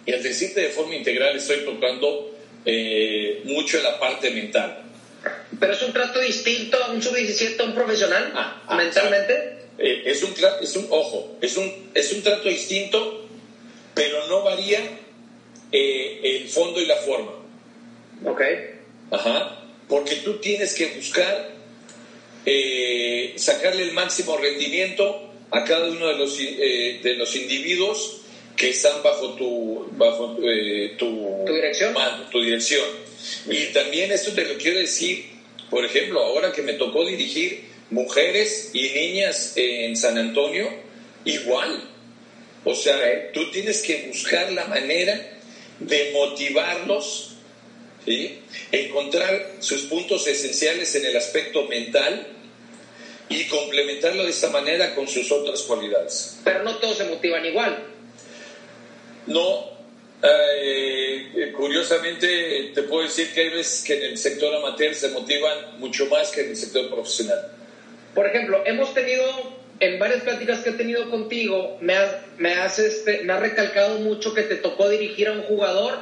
[0.04, 4.82] y al decirte de forma integral estoy tocando eh, mucho la parte mental.
[5.58, 9.58] Pero es un trato distinto a un sub-17, a un profesional, ah, ah, mentalmente.
[9.78, 13.21] Eh, es, un, es un, ojo, es un, es un trato distinto,
[13.94, 14.80] pero no varía
[15.70, 17.32] eh, el fondo y la forma.
[18.24, 18.42] Ok.
[19.10, 19.58] Ajá.
[19.88, 21.52] Porque tú tienes que buscar
[23.36, 28.22] sacarle el máximo rendimiento a cada uno de los, de los individuos
[28.56, 31.94] que están bajo tu, bajo, eh, tu, dirección?
[32.30, 32.84] tu dirección.
[33.48, 35.26] Y también esto te lo quiero decir,
[35.70, 40.68] por ejemplo, ahora que me tocó dirigir mujeres y niñas en San Antonio,
[41.24, 41.88] igual.
[42.64, 45.18] O sea, tú tienes que buscar la manera
[45.80, 47.36] de motivarlos,
[48.04, 48.40] ¿sí?
[48.70, 52.26] encontrar sus puntos esenciales en el aspecto mental
[53.28, 56.38] y complementarlo de esta manera con sus otras cualidades.
[56.44, 57.84] Pero no todos se motivan igual.
[59.26, 59.72] No,
[60.22, 65.78] eh, curiosamente te puedo decir que hay veces que en el sector amateur se motivan
[65.78, 67.52] mucho más que en el sector profesional.
[68.14, 69.24] Por ejemplo, hemos tenido,
[69.82, 74.32] en varias pláticas que he tenido contigo, me has, me has, este, me recalcado mucho
[74.32, 75.98] que te tocó dirigir a un jugador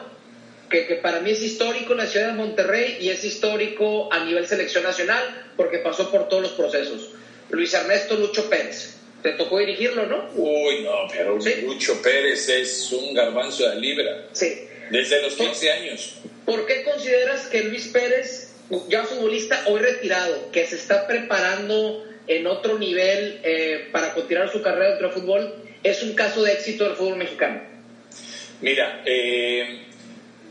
[0.68, 4.22] que, que, para mí es histórico en la ciudad de Monterrey y es histórico a
[4.22, 7.12] nivel selección nacional porque pasó por todos los procesos.
[7.48, 8.96] Luis Ernesto Lucho Pérez.
[9.22, 10.28] Te tocó dirigirlo, ¿no?
[10.34, 14.26] Uy, no, pero Lucho Pérez es un garbanzo de libra.
[14.32, 14.68] Sí.
[14.90, 16.16] Desde los 15 años.
[16.44, 18.52] ¿Por qué consideras que Luis Pérez,
[18.88, 24.62] ya futbolista hoy retirado, que se está preparando en otro nivel eh, para continuar su
[24.62, 27.60] carrera dentro del fútbol, es un caso de éxito del fútbol mexicano?
[28.60, 29.80] Mira, eh,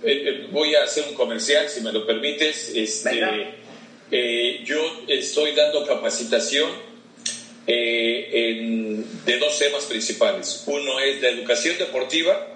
[0.04, 2.74] eh, voy a hacer un comercial, si me lo permites.
[2.76, 3.22] Este,
[4.66, 6.70] yo estoy dando capacitación
[7.72, 10.64] eh, de dos temas principales.
[10.66, 12.48] Uno es la educación deportiva,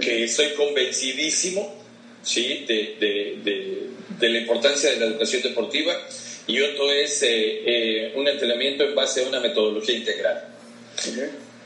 [0.00, 1.76] que estoy convencidísimo
[2.22, 2.64] ¿sí?
[2.66, 5.92] de, la importancia de la educación deportiva,
[6.46, 10.44] y otro es eh, eh, un entrenamiento en base a una metodología integral.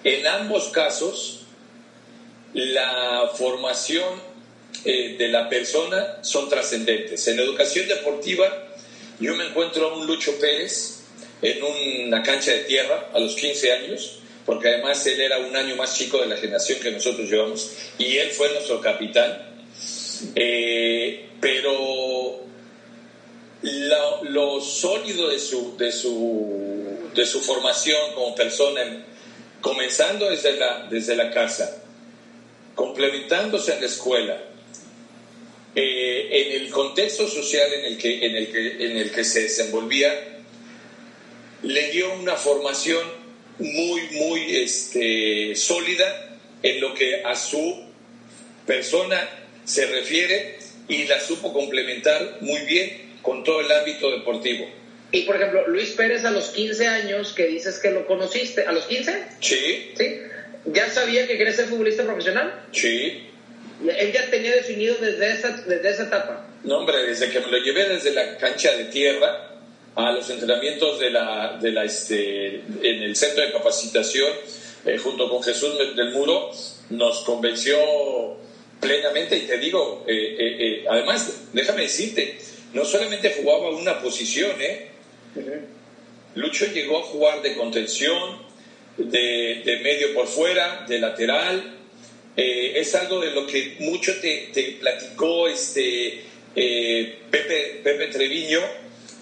[0.05, 1.41] En ambos casos,
[2.53, 4.35] la formación
[4.85, 7.27] de la persona son trascendentes.
[7.27, 8.75] En la educación deportiva,
[9.19, 11.05] yo me encuentro a un Lucho Pérez,
[11.41, 11.63] en
[12.07, 15.97] una cancha de tierra a los 15 años, porque además él era un año más
[15.97, 19.55] chico de la generación que nosotros llevamos, y él fue nuestro capitán.
[20.35, 22.41] Eh, pero
[23.65, 29.05] lo, sólido de su, de, su, de su formación como persona,
[29.61, 31.83] comenzando desde la, desde la casa,
[32.75, 34.43] complementándose en la escuela,
[35.75, 39.43] eh, en el contexto social en el que, en el que, en el que se
[39.43, 40.13] desenvolvía,
[41.63, 43.03] le dio una formación
[43.59, 47.83] muy, muy este, sólida en lo que a su
[48.67, 49.29] persona
[49.65, 54.67] se refiere y la supo complementar muy bien con todo el ámbito deportivo.
[55.11, 58.73] Y por ejemplo, Luis Pérez a los 15 años, que dices que lo conociste, ¿a
[58.73, 59.25] los 15?
[59.41, 59.93] Sí.
[59.97, 60.21] ¿Sí?
[60.67, 62.67] ¿Ya sabía que quería ser futbolista profesional?
[62.73, 63.25] Sí.
[63.97, 66.47] Él ya tenía definido desde esa, desde esa etapa.
[66.63, 69.51] No, hombre, desde que me lo llevé desde la cancha de tierra
[69.95, 74.31] a los entrenamientos de la, de la, este, en el centro de capacitación,
[74.87, 76.51] eh, junto con Jesús del Muro,
[76.91, 77.79] nos convenció
[78.81, 79.37] plenamente.
[79.37, 82.39] Y te digo, eh, eh, eh, además, déjame decirte,
[82.75, 84.89] no solamente jugaba una posición, ¿eh?
[86.35, 88.43] Lucho llegó a jugar de contención,
[88.97, 91.79] de, de medio por fuera, de lateral.
[92.37, 96.23] es algo de lo que mucho te, te platicó este,
[96.55, 98.61] Pepe, Pepe Treviño,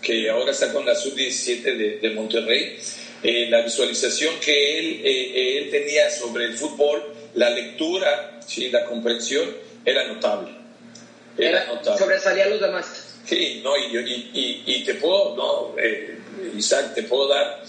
[0.00, 2.78] que ahora está con la sub-17 de, de, Monterrey.
[3.22, 8.70] la visualización que él, él tenía sobre el fútbol, la lectura, ¿sí?
[8.70, 9.48] la comprensión,
[9.84, 10.52] era notable.
[11.36, 11.98] Era, notable.
[11.98, 13.01] Sobresalía a los demás.
[13.24, 16.18] Sí, no, y, y, y te puedo, no, eh,
[16.56, 17.62] Isaac, te puedo dar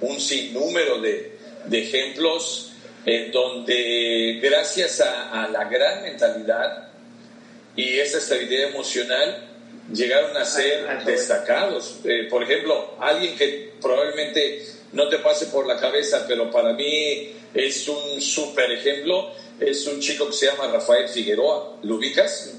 [0.00, 1.32] un sinnúmero de,
[1.66, 2.72] de ejemplos
[3.04, 6.90] en donde gracias a, a, la gran mentalidad
[7.74, 9.48] y esa estabilidad emocional
[9.92, 12.00] llegaron a ser destacados.
[12.04, 17.32] Eh, por ejemplo, alguien que probablemente no te pase por la cabeza, pero para mí
[17.54, 21.78] es un súper ejemplo, es un chico que se llama Rafael Figueroa.
[21.82, 22.54] ¿Lo ubicas?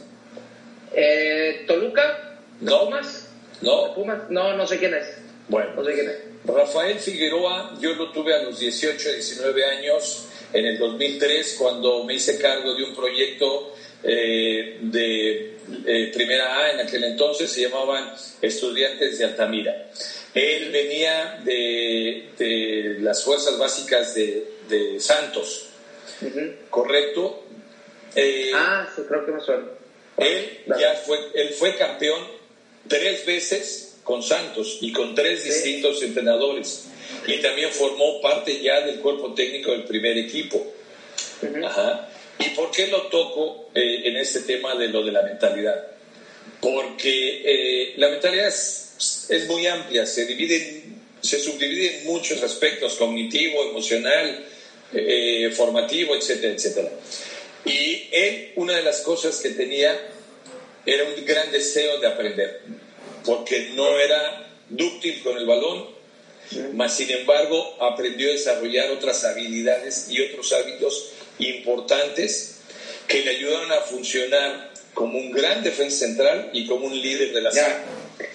[0.93, 2.30] Eh, ¿Toluca?
[2.61, 2.85] No.
[2.85, 3.27] Pumas?
[3.61, 3.93] No.
[3.93, 4.29] Pumas?
[4.29, 5.05] No, no sé quién es.
[5.47, 5.73] Bueno.
[5.75, 6.31] No sé quién es.
[6.45, 12.15] Rafael Figueroa, yo lo tuve a los 18, 19 años, en el 2003, cuando me
[12.15, 18.11] hice cargo de un proyecto eh, de eh, primera A en aquel entonces, se llamaban
[18.41, 19.91] Estudiantes de Altamira.
[20.33, 25.69] Él venía de, de las fuerzas básicas de, de Santos,
[26.21, 26.55] uh -huh.
[26.69, 27.43] ¿correcto?
[28.15, 29.63] Eh, ah, sí, creo que me suena.
[30.17, 32.40] Él ya fue, él fue campeón
[32.91, 36.87] tres veces con Santos y con tres distintos entrenadores.
[37.25, 40.73] Y también formó parte ya del cuerpo técnico del primer equipo.
[41.63, 42.09] Ajá.
[42.37, 45.87] ¿Y por qué lo toco eh, en este tema de lo de la mentalidad?
[46.59, 50.83] Porque eh, la mentalidad es, es muy amplia, se divide,
[51.21, 54.45] se subdivide en muchos aspectos, cognitivo, emocional,
[54.93, 56.89] eh, formativo, etcétera, etcétera.
[57.63, 59.97] Y él, una de las cosas que tenía
[60.85, 62.61] era un gran deseo de aprender,
[63.25, 65.89] porque no era dúctil con el balón,
[66.73, 72.57] mas sin embargo aprendió a desarrollar otras habilidades y otros hábitos importantes
[73.07, 77.41] que le ayudaron a funcionar como un gran defensa central y como un líder de
[77.41, 77.83] la Ya,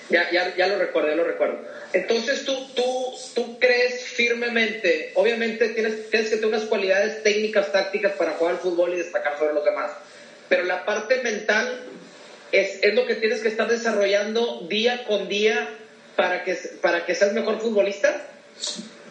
[0.09, 1.59] ya, ya, ya lo recuerdo, ya lo recuerdo.
[1.92, 8.12] Entonces tú, tú, tú crees firmemente, obviamente tienes, tienes que tener unas cualidades técnicas, tácticas
[8.12, 9.90] para jugar al fútbol y destacar sobre los demás,
[10.49, 11.85] pero la parte mental
[12.53, 15.69] es, es lo que tienes que estar desarrollando día con día
[16.17, 18.29] para que, para que seas mejor futbolista.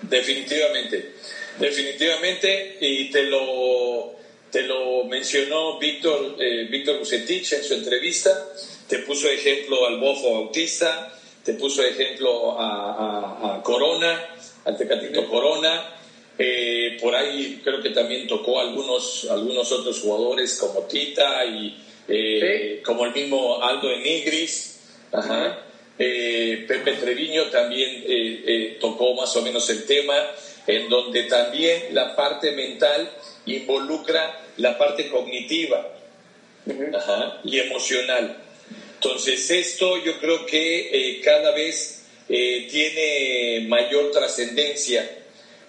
[0.02, 1.12] Definitivamente,
[1.60, 4.14] definitivamente, y te lo,
[4.52, 8.52] te lo mencionó Víctor, eh, Víctor Bucetich en su entrevista,
[8.88, 11.12] te puso ejemplo al Bofo Bautista,
[11.44, 14.28] te puso ejemplo a, a- a Corona,
[14.66, 15.92] al Tecatito Corona,
[16.38, 21.74] eh, por ahí creo que también tocó algunos, algunos otros jugadores como Tita y
[22.08, 24.80] eh, como el mismo Aldo Enigris,
[25.12, 25.62] ajá.
[25.98, 30.16] Eh, Pepe Treviño también eh, eh, tocó más o menos el tema,
[30.68, 33.10] en donde también la parte mental
[33.46, 35.94] involucra la parte cognitiva
[36.94, 38.38] ajá, y emocional.
[38.96, 45.08] Entonces esto yo creo que eh, cada vez eh, tiene mayor trascendencia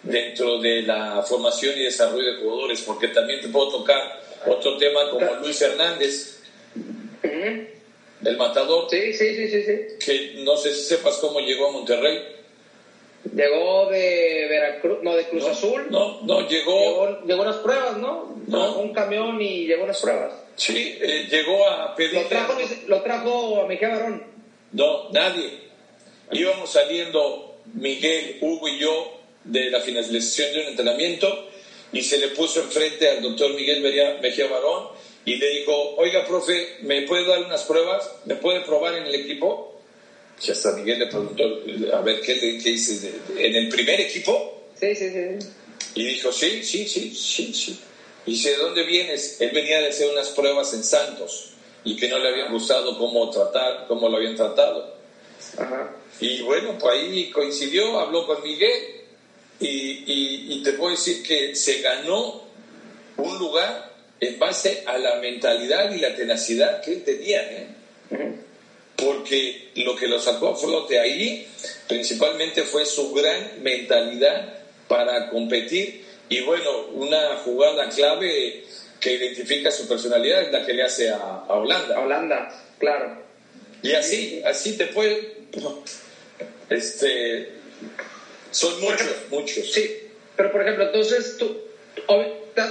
[0.03, 5.11] dentro de la formación y desarrollo de jugadores, porque también te puedo tocar otro tema
[5.11, 6.41] como Luis Hernández,
[7.23, 10.05] el matador, Sí, sí, sí, sí, sí.
[10.05, 12.19] que no sé si sepas cómo llegó a Monterrey.
[13.35, 15.87] Llegó de Veracruz, no, de Cruz No, Azul.
[15.91, 18.37] No, no, llegó, Llegó, llegó unas pruebas, ¿no?
[18.47, 18.79] No.
[18.79, 20.33] Un camión y llegó unas pruebas.
[20.55, 22.15] sí, eh, llegó a pedir...
[22.23, 22.55] Lo trajo,
[22.87, 24.23] lo trajo a Mejía Barón.
[24.73, 25.51] No, nadie.
[26.31, 31.49] Íbamos saliendo Miguel, Hugo y yo de la finalización de un entrenamiento
[31.97, 33.81] y se le puso enfrente al doctor Miguel
[34.21, 34.89] Mejía Barón
[35.25, 38.11] y le dijo, oiga, profe, ¿me puede dar unas pruebas?
[38.27, 39.73] ¿Me puede probar en el equipo?
[40.47, 41.43] Y hasta Miguel le preguntó,
[41.95, 42.77] a ver, ¿qué, le- qué
[43.39, 44.61] ¿En el primer equipo?
[44.79, 45.49] Sí, sí, sí.
[45.95, 47.79] Y dijo, sí, sí, sí, sí, sí.
[48.27, 49.41] Y dice, ¿de dónde vienes?
[49.41, 53.31] Él venía de hacer unas pruebas en Santos y que no le habían gustado cómo
[53.31, 54.95] tratar, cómo lo habían tratado.
[55.57, 55.97] Ajá.
[56.21, 58.96] Y bueno, pues ahí coincidió, habló con Miguel
[59.61, 62.43] y, y- y te puedo decir que se ganó
[63.17, 67.67] un lugar en base a la mentalidad y la tenacidad que él tenía, ¿eh?
[68.97, 71.47] porque lo que lo sacó a flote ahí
[71.87, 74.55] principalmente fue su gran mentalidad
[74.89, 78.65] para competir y bueno, una jugada clave
[79.01, 81.97] que identifica su personalidad es la que le hace a, Holanda.
[81.97, 83.23] A Holanda, claro.
[83.83, 85.37] Y así, así te puede...
[86.71, 87.51] Este,
[88.57, 89.71] son muchos, muchos.
[89.71, 91.61] Sí, pero por ejemplo, entonces tú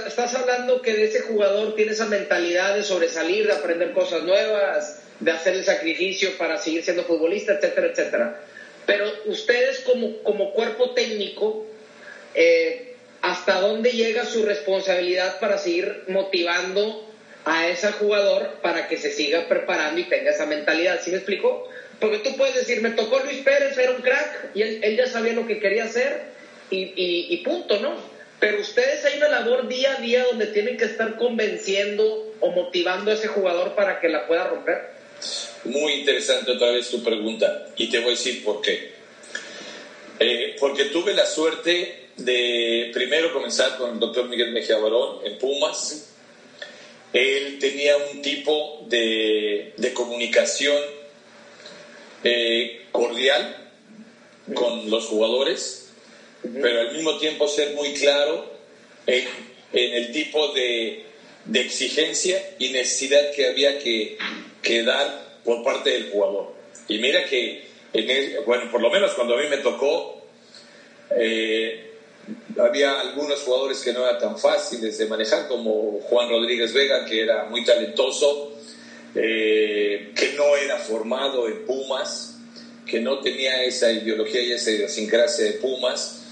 [0.04, 5.00] estás hablando que de ese jugador tiene esa mentalidad de sobresalir, de aprender cosas nuevas,
[5.20, 8.40] de hacer el sacrificio para seguir siendo futbolista, etcétera, etcétera.
[8.84, 11.64] Pero ustedes como, como cuerpo técnico,
[12.34, 17.05] eh, ¿hasta dónde llega su responsabilidad para seguir motivando
[17.46, 21.00] a ese jugador para que se siga preparando y tenga esa mentalidad?
[21.02, 21.68] ¿Sí me explico?
[21.98, 25.32] Porque tú puedes decir, me tocó Luis Pérez, era un crack, y él, ya sabía
[25.32, 26.24] lo que quería hacer,
[26.70, 26.92] y,
[27.30, 27.94] y punto, ¿no?
[28.38, 33.10] Pero ustedes hay una labor día a día donde tienen que estar convenciendo o motivando
[33.10, 34.90] a ese jugador para que la pueda romper.
[35.64, 38.92] Muy interesante otra vez tu pregunta y te voy a decir por qué.
[40.18, 45.38] Eh, porque tuve la suerte de primero comenzar con el doctor Miguel Mejía Barón en
[45.38, 46.15] Pumas.
[47.16, 50.76] Él tenía un tipo de, de comunicación
[52.22, 53.70] eh, cordial
[54.52, 55.88] con los jugadores,
[56.42, 58.52] pero al mismo tiempo ser muy claro
[59.06, 59.24] en,
[59.72, 61.04] en el tipo de,
[61.46, 64.18] de, exigencia y necesidad que había que,
[64.60, 66.52] que dar por parte del jugador.
[66.86, 67.64] Y mira que,
[67.94, 70.22] en bueno, por lo menos cuando a mí me tocó,
[71.16, 71.92] eh,
[72.58, 77.22] había algunos jugadores que no eran tan fáciles de manejar, como Juan Rodríguez Vega, que
[77.22, 78.52] era muy talentoso,
[79.14, 82.36] eh, que no era formado en Pumas,
[82.84, 86.22] que no tenía esa ideología y esa idiosincrasia de Pumas,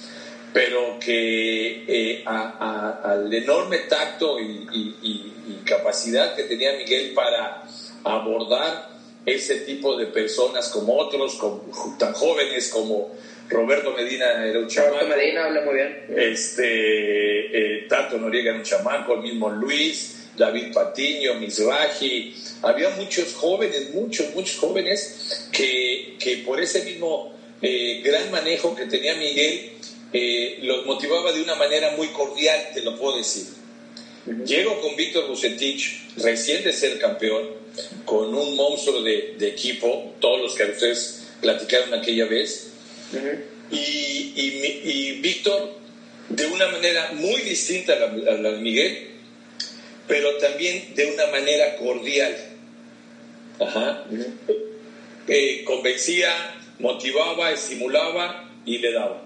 [0.53, 4.68] pero que eh, al enorme tacto y,
[5.03, 5.30] y,
[5.64, 7.64] capacidad que tenía Miguel para
[8.05, 8.90] abordar
[9.24, 11.64] ese tipo de personas como otros, como,
[11.99, 13.11] tan jóvenes como
[13.49, 14.95] Roberto Medina era un chamaco.
[14.95, 16.05] Roberto Medina habla muy bien.
[16.16, 22.34] Este, eh, Tato Noriega era un chamaco, el mismo Luis, David Patiño, Misraji.
[22.62, 27.34] Había muchos jóvenes, muchos, muchos jóvenes que, que por ese mismo
[27.66, 29.70] eh, gran manejo que tenía Miguel,
[30.12, 33.47] eh, los motivaba de una manera muy cordial, te lo puedo decir.
[34.47, 37.49] Llego con Víctor Bucetich, recién de ser campeón,
[38.05, 42.74] con un monstruo de, equipo, todos los que ustedes platicaron aquella vez,
[43.70, 45.74] y, y, Víctor,
[46.28, 49.10] de una manera muy distinta a la, de Miguel,
[50.06, 52.36] pero también de una manera cordial.
[53.60, 54.04] Ajá.
[55.28, 56.30] Eh, convencía,
[56.78, 59.22] motivaba, estimulaba y le daba.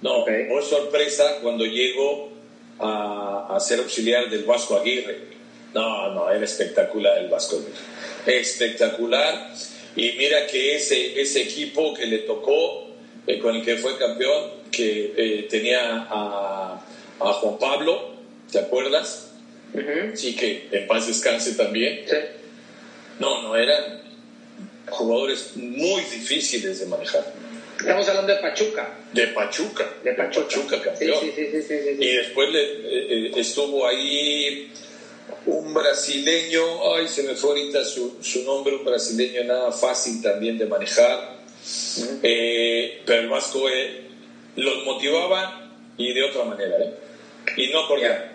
[0.00, 2.32] No, por sorpresa cuando llego
[2.80, 5.32] a, ser auxiliar del Vasco Aguirre.
[5.74, 8.40] No, no, era espectacular el Vasco Aguirre.
[8.40, 9.52] Espectacular.
[9.94, 12.88] Y mira que ese, ese equipo que le tocó,
[13.26, 16.84] eh, con el que fue campeón, que eh, tenía a,
[17.20, 18.14] a, Juan Pablo,
[18.50, 19.30] ¿te acuerdas?
[20.14, 22.04] Sí, que en paz descanse también.
[22.06, 22.16] Sí.
[23.18, 24.02] No, no, eran
[24.90, 27.32] jugadores muy difíciles de manejar.
[27.78, 28.94] Estamos hablando de Pachuca.
[29.12, 29.90] De Pachuca.
[30.04, 31.18] De Pachuca, campeón.
[31.20, 34.70] Sí, sí, sí, y después le, eh, eh, estuvo ahí
[35.46, 40.58] un brasileño, ay, se me fue ahorita su, su nombre, un brasileño nada fácil también
[40.58, 41.41] de manejar.
[42.22, 43.68] Eh, pero el Vasco
[44.56, 46.76] los motivaba y de otra manera,
[47.56, 48.32] Y no cordial.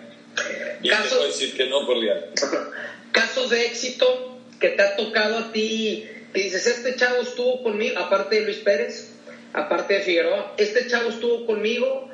[0.82, 2.30] Y te puedo decir que no cordial.
[3.12, 7.98] Casos de éxito que te ha tocado a ti, que dices, este chavo estuvo conmigo,
[7.98, 9.12] aparte de Luis Pérez,
[9.52, 12.08] aparte de Figueroa, este chavo estuvo conmigo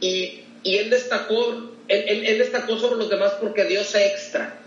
[0.00, 4.58] y, y él destacó, él, él, destacó sobre los demás porque dio ese extra.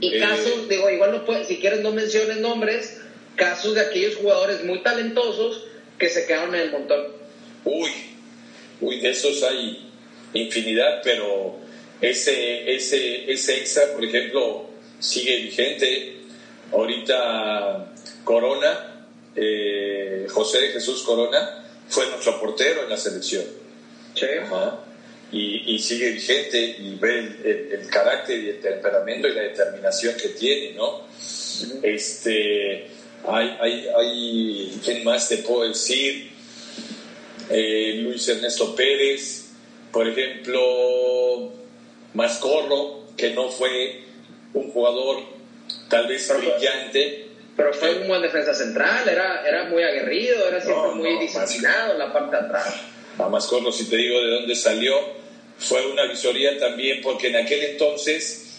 [0.00, 0.20] Y eh.
[0.20, 3.00] casos, digo, igual no puede, si quieres no menciones nombres,
[3.36, 5.64] casos de aquellos jugadores muy talentosos
[5.98, 7.06] que se quedaron en el montón.
[7.64, 7.90] Uy,
[8.80, 9.90] uy, de esos hay
[10.32, 11.56] infinidad, pero
[12.00, 14.66] ese, ese, ese extra, por ejemplo,
[14.98, 16.16] sigue vigente.
[16.72, 17.92] Ahorita
[18.24, 19.06] Corona,
[19.36, 23.44] eh, José de Jesús Corona fue nuestro portero en la selección.
[25.32, 27.18] Y, sigue vigente y ve
[27.72, 31.02] el, carácter y el temperamento y la determinación que tiene, ¿no?
[31.82, 32.86] Este,
[33.28, 36.30] hay, hay, hay, ¿quién más te puedo decir?
[37.50, 39.50] Eh, Luis Ernesto Pérez,
[39.92, 41.52] por ejemplo,
[42.14, 44.02] Mascorro, que no fue
[44.54, 45.18] un jugador
[45.88, 50.90] tal vez brillante, pero fue un buen defensa central, era, era muy aguerrido, era siempre
[50.94, 52.74] muy disciplinado en la parte de atrás.
[53.18, 54.94] A Mascorro, si te digo de dónde salió,
[55.58, 58.58] fue una visoría también porque en aquel entonces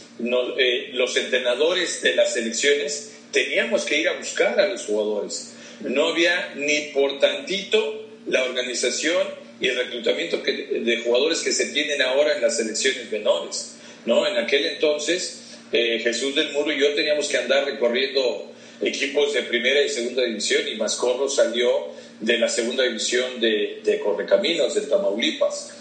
[0.57, 5.53] eh, los entrenadores de las selecciones teníamos que ir a buscar a los jugadores.
[5.81, 9.27] No había ni por tantito la organización
[9.59, 13.75] y el reclutamiento de jugadores que se tienen ahora en las selecciones menores.
[14.05, 14.25] ¿no?
[14.25, 19.43] En aquel entonces, eh, Jesús del Muro y yo teníamos que andar recorriendo equipos de
[19.43, 21.89] primera y segunda división y Mascorro salió
[22.21, 25.73] de la segunda división de, de Correcaminos, del Tamaulipas.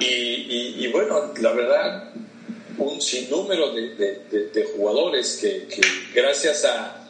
[0.00, 2.10] Y, bueno, la verdad,
[2.80, 5.66] un sinnúmero de, jugadores que,
[6.14, 7.08] gracias a,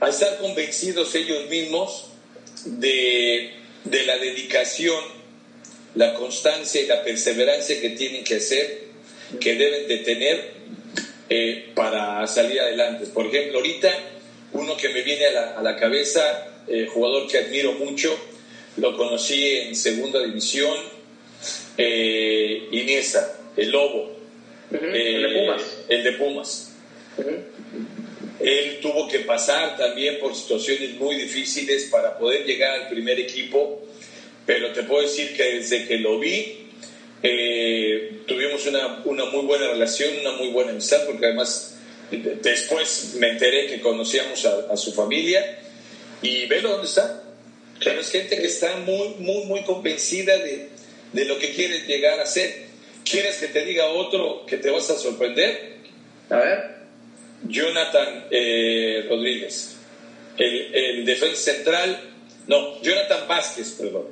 [0.00, 2.06] a estar convencidos ellos mismos
[2.64, 3.52] de,
[4.06, 5.02] la dedicación,
[5.94, 8.84] la constancia y la perseverancia que tienen que hacer,
[9.40, 10.54] que deben de tener
[11.28, 13.06] eh, para salir adelante.
[13.06, 13.90] Por ejemplo, ahorita
[14.52, 16.22] uno que me viene a la, cabeza,
[16.68, 18.16] eh, jugador que admiro mucho,
[18.76, 20.74] lo conocí en segunda división,
[21.76, 24.13] eh, Iniesta, el Lobo,
[24.82, 25.62] el de Pumas.
[25.88, 26.70] El de Pumas.
[28.40, 33.82] Él tuvo que pasar también por situaciones muy difíciles para poder llegar al primer equipo,
[34.44, 36.68] pero te puedo decir que desde que lo vi,
[37.22, 41.78] eh, tuvimos una, una, muy buena relación, una muy buena amistad, porque además
[42.10, 45.58] después me enteré que conocíamos a, su familia
[46.20, 47.22] y velo dónde está.
[47.82, 50.68] Pero es gente que está muy, muy, muy convencida de,
[51.12, 52.66] de lo que quiere llegar a ser.
[53.04, 55.74] ¿Quieres que te diga otro que te vas a sorprender?
[56.30, 56.74] A ver.
[57.46, 59.76] Jonathan eh, Rodríguez,
[60.38, 62.00] el, defensa central,
[62.46, 64.06] no, Jonathan Vázquez, perdón.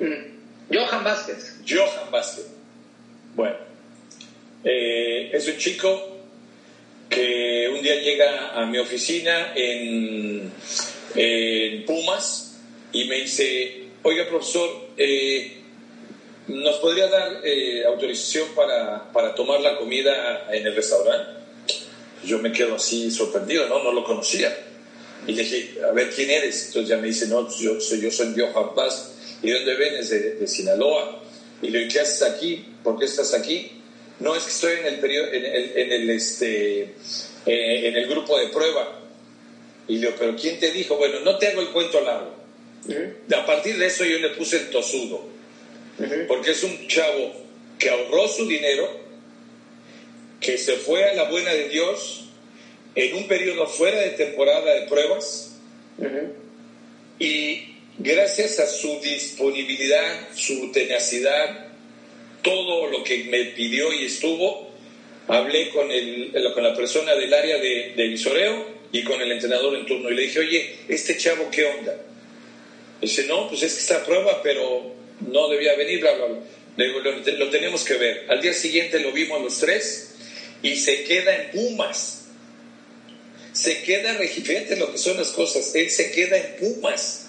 [0.00, 0.74] Mm.
[0.74, 1.56] Johan Vázquez.
[1.68, 2.46] Johan Vázquez.
[3.34, 3.56] Bueno,
[4.64, 6.16] eh, es un chico
[7.08, 10.52] que un día llega a mi oficina en,
[11.86, 12.60] Pumas
[12.92, 15.57] y me dice, oiga profesor, eh,
[16.48, 17.42] ¿nos podría dar
[17.86, 21.38] autorización para, para tomar la comida en el restaurante?
[22.24, 23.82] yo me quedo así sorprendido, ¿no?
[23.82, 24.56] No lo conocía.
[25.26, 26.66] Y le dije, a ver, ¿quién eres?
[26.68, 29.14] Entonces ya me dice, no, yo soy, yo soy Johan Paz.
[29.42, 30.10] ¿Y dónde vienes?
[30.10, 31.22] De, de, Sinaloa.
[31.62, 32.64] Y le digo, ¿qué haces aquí?
[32.82, 33.72] ¿Por qué estás aquí?
[34.20, 36.80] No, es que estoy en el, periodo, en el, en el, este,
[37.46, 39.00] eh, en el grupo de prueba.
[39.86, 40.96] Y le digo, ¿pero quién te dijo?
[40.96, 42.34] Bueno, no te hago el cuento largo.
[43.36, 45.37] A partir de eso yo le puse el tosudo.
[46.28, 47.32] Porque es un chavo
[47.78, 48.88] que ahorró su dinero
[50.40, 52.24] que se fue a la buena de Dios
[52.94, 55.56] en un periodo fuera de temporada de pruebas.
[57.18, 61.66] Y gracias a su disponibilidad, su tenacidad,
[62.42, 64.70] todo lo que me pidió y estuvo,
[65.26, 69.86] hablé con, el, con la persona del área de, visoreo y con el entrenador en
[69.86, 70.10] turno.
[70.10, 72.04] Y le dije, oye, este chavo, ¿qué onda?
[73.00, 76.38] dice, no, pues es que está a prueba, pero no debía venir, bla, bla, bla.
[76.76, 78.26] Le digo, lo, lo tenemos que ver.
[78.28, 80.14] Al día siguiente lo vimos los tres
[80.62, 82.26] y se queda en Pumas.
[83.52, 87.26] Se queda, fíjate lo que son las cosas, él se queda en Pumas,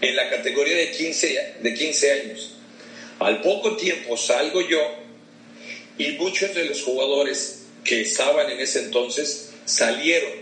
[0.00, 2.54] en la categoría de 15, de 15 años.
[3.18, 4.80] Al poco tiempo salgo yo
[5.98, 10.32] y muchos de los jugadores que estaban en ese entonces salieron.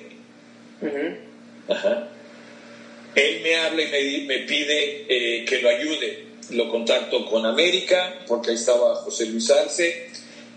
[3.14, 6.31] Él me habla y me, me pide eh, que lo ayude.
[6.50, 10.08] Lo contacto con América, porque ahí estaba José Luis Arce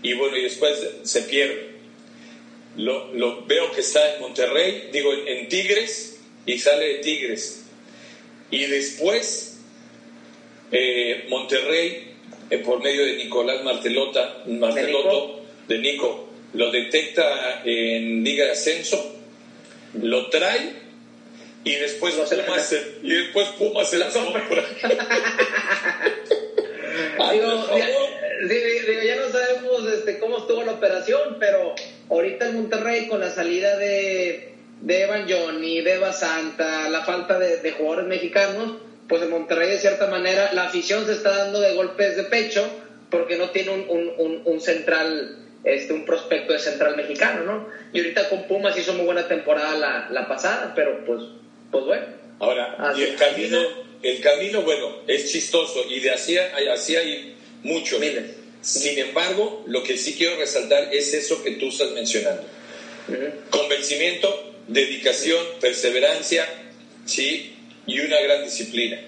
[0.02, 1.76] y bueno, y después se pierde.
[2.76, 7.62] Lo, lo veo que está en Monterrey, digo, en, Tigres, y sale de Tigres.
[8.50, 9.58] Y después,
[10.70, 12.14] eh, Monterrey,
[12.50, 16.26] eh, por medio de Nicolás Martelota, Marteloto, ¿De Nico?
[16.52, 19.14] lo detecta en Liga de Ascenso,
[20.00, 20.85] lo trae
[21.66, 24.62] y después Pumas, se, y después Pumas se la compra.
[27.32, 27.88] digo, ya,
[29.04, 31.74] ya, no sabemos este, cómo estuvo la operación, pero
[32.08, 37.36] ahorita en Monterrey con la salida de, de Evan Johnny, de Eva Santa, la falta
[37.40, 38.74] de, jugadores mexicanos,
[39.08, 42.64] pues en Monterrey de cierta manera la afición se está dando de golpes de pecho
[43.10, 47.66] porque no tiene un, un, un, central, este, un prospecto de central mexicano, ¿no?
[47.92, 51.22] Y ahorita con Pumas hizo muy buena temporada la, la pasada, pero pues,
[51.70, 52.06] pues bueno.
[52.38, 53.58] Ahora, y el camino,
[54.02, 57.98] el camino, bueno, es chistoso y de así, así hay mucho.
[58.60, 62.44] Sin embargo, lo que sí quiero resaltar es eso que tú estás mencionando.
[63.50, 66.44] Convencimiento, dedicación, perseverancia,
[67.04, 67.56] ¿sí?
[67.86, 69.00] Y una gran disciplina.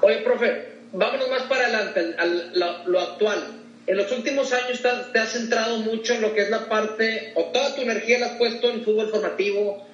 [0.00, 2.52] Oye, profe, vámonos más para adelante, al,
[2.86, 3.60] lo, actual.
[3.86, 4.80] En los últimos años
[5.12, 8.26] te has, centrado mucho en lo que es la parte, o toda tu energía la
[8.26, 9.86] has puesto en fútbol formativo,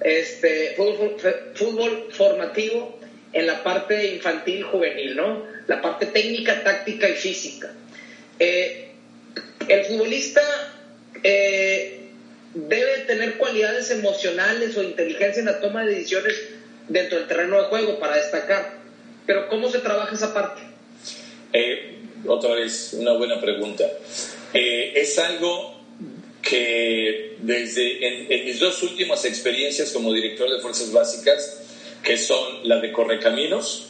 [0.00, 0.74] este,
[1.54, 2.98] fútbol, formativo
[3.32, 5.44] en la parte infantil juvenil, ¿no?
[5.66, 7.72] La parte técnica, táctica y física.
[8.38, 8.90] Eh,
[9.68, 10.42] el futbolista
[11.22, 12.08] eh,
[12.54, 16.34] debe tener cualidades emocionales o inteligencia en la toma de decisiones
[16.88, 18.78] dentro del terreno de juego para destacar.
[19.26, 20.62] Pero ¿cómo se trabaja esa parte?
[21.52, 23.84] Eh, otra vez, una buena pregunta.
[24.52, 25.75] es algo
[26.48, 31.62] que desde en, mis dos últimas experiencias como director de Fuerzas Básicas,
[32.02, 33.88] que son la de Correcaminos,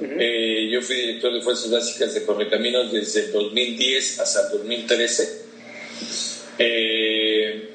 [0.00, 5.42] eh, yo fui director de Fuerzas Básicas de Correcaminos desde el 2010 hasta el 2013,
[6.58, 7.70] eh,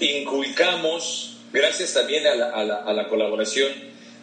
[0.00, 3.72] inculcamos, gracias también a la, colaboración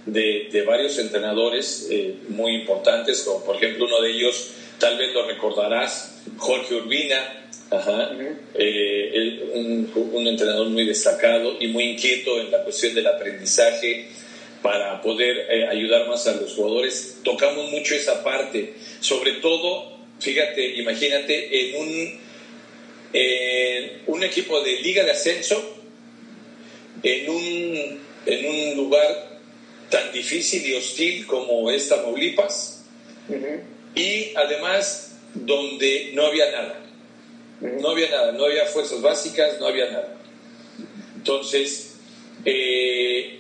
[0.05, 5.25] de, varios entrenadores eh, muy importantes, como por ejemplo uno de ellos, tal vez lo
[5.25, 8.11] recordarás, Jorge Urbina, Ajá.
[8.53, 14.07] Eh, un, entrenador muy destacado y muy inquieto en la cuestión del aprendizaje
[14.61, 17.17] para poder eh, ayudar más a los jugadores.
[17.23, 22.19] Tocamos mucho esa parte, sobre todo, fíjate, imagínate, en un,
[24.07, 25.75] un equipo de liga de ascenso,
[27.03, 29.39] en un, en un lugar
[29.89, 32.85] tan difícil y hostil como es Tamaulipas,
[33.93, 36.86] y además donde no había nada
[37.61, 40.15] no había nada, no había fuerzas básicas, no había nada.
[41.15, 41.95] Entonces,
[42.45, 43.39] eh,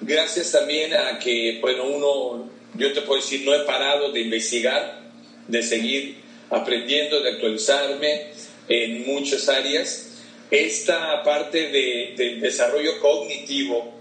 [0.00, 5.02] gracias también a que, bueno, uno, yo te puedo decir, no he parado de investigar,
[5.48, 6.16] de seguir
[6.50, 8.28] aprendiendo, de actualizarme
[8.68, 10.12] en muchas áreas.
[10.50, 13.94] Esta parte de, del desarrollo cognitivo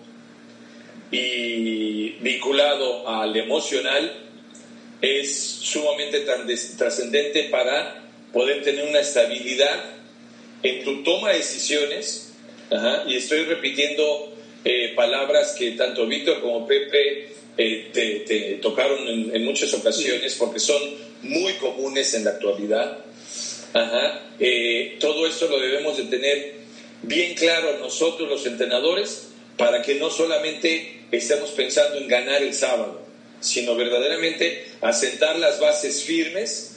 [1.12, 4.14] y vinculado al emocional
[5.02, 6.26] es sumamente
[6.78, 8.05] trascendente para
[8.36, 9.82] poder tener una estabilidad
[10.62, 12.34] en tu toma de decisiones,
[13.08, 19.74] y estoy repitiendo eh, palabras que tanto Víctor como Pepe eh, te, tocaron en, muchas
[19.74, 20.82] ocasiones porque son
[21.22, 23.06] muy comunes en la actualidad.
[24.38, 26.56] Eh, todo esto lo debemos de tener
[27.04, 33.02] bien claro nosotros los entrenadores para que no solamente estemos pensando en ganar el sábado,
[33.40, 36.75] sino verdaderamente asentar las bases firmes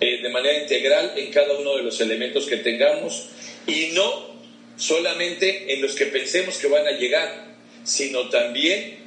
[0.00, 3.28] eh, de manera integral en cada uno de los elementos que tengamos
[3.66, 4.34] y no
[4.76, 8.98] solamente en los que pensemos que van a llegar, sino también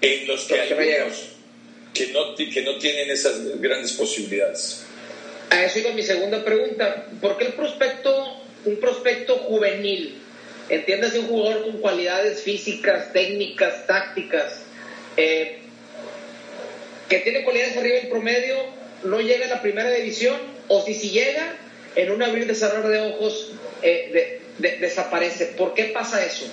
[0.00, 0.68] en los que, hay
[1.94, 4.84] que, no, que no tienen esas grandes posibilidades.
[5.50, 7.06] A eso iba mi segunda pregunta.
[7.20, 10.18] ¿Por qué el prospecto, un prospecto juvenil,
[10.68, 14.60] entiéndase un jugador con cualidades físicas, técnicas, tácticas,
[15.16, 15.58] eh,
[17.08, 20.36] que tiene cualidades arriba del promedio, no llega a la primera división
[20.68, 21.56] o si si llega,
[21.96, 23.50] en un abrir y cerrar de ojos
[23.82, 25.46] eh, desaparece.
[25.46, 26.46] ¿Por qué pasa eso?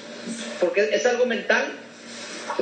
[0.59, 1.73] Porque es algo mental,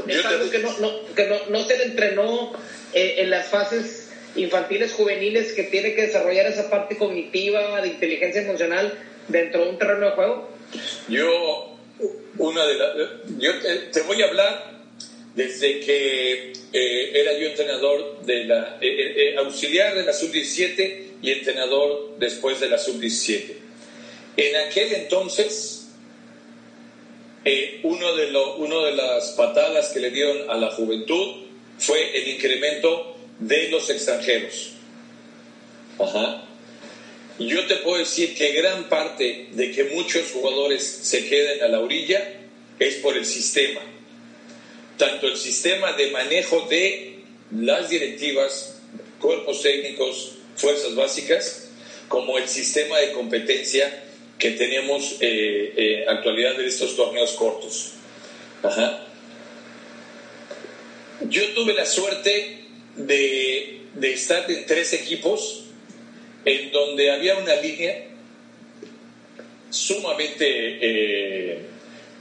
[0.08, 2.54] es algo que no, que no, se le entrenó
[2.94, 8.42] eh, en las fases infantiles, juveniles, que tiene que desarrollar esa parte cognitiva, de inteligencia
[8.42, 8.94] emocional
[9.28, 10.50] dentro de un terreno de juego.
[11.08, 11.78] Yo,
[12.38, 12.78] una de
[13.38, 13.52] yo
[13.94, 14.75] te voy a hablar
[15.36, 21.32] desde que eh, era yo entrenador de la, eh, eh, auxiliar de la sub-17 y
[21.32, 23.54] entrenador después de la sub-17.
[24.38, 25.88] En aquel entonces,
[27.84, 31.44] uno, de uno de las patadas que le dieron a la juventud
[31.78, 34.72] fue el incremento de los extranjeros.
[36.00, 36.44] Ajá.
[37.38, 41.82] Yo te puedo decir que gran parte de que muchos jugadores se queden a la
[41.82, 42.42] orilla
[42.80, 43.82] es por el sistema
[44.98, 47.20] tanto el sistema de manejo de
[47.52, 48.80] las directivas,
[49.20, 51.70] cuerpos técnicos, fuerzas básicas,
[52.08, 54.04] como el sistema de competencia
[54.38, 57.92] que tenemos eh, eh actualidad de estos torneos cortos.
[61.30, 62.60] Yo tuve la suerte
[62.96, 65.64] de, estar en tres equipos
[66.46, 68.06] en donde había una línea
[69.70, 70.46] sumamente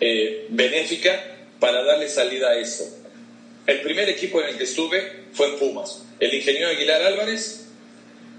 [0.01, 2.85] eh, benéfica para darle salida a esto.
[3.67, 6.03] El primer equipo en el que estuve fue en Pumas.
[6.21, 7.67] El ingeniero Aguilar Álvarez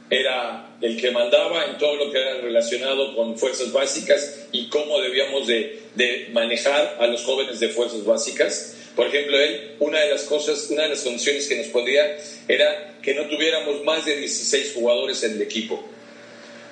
[0.09, 5.01] era el que mandaba en todo lo que era relacionado con fuerzas básicas y cómo
[5.01, 8.75] debíamos de, de, manejar a los jóvenes de fuerzas básicas.
[8.95, 12.97] Por ejemplo, él, una de las cosas, una de las condiciones que nos podía era
[13.01, 15.83] que no tuviéramos más de 16 jugadores en el equipo.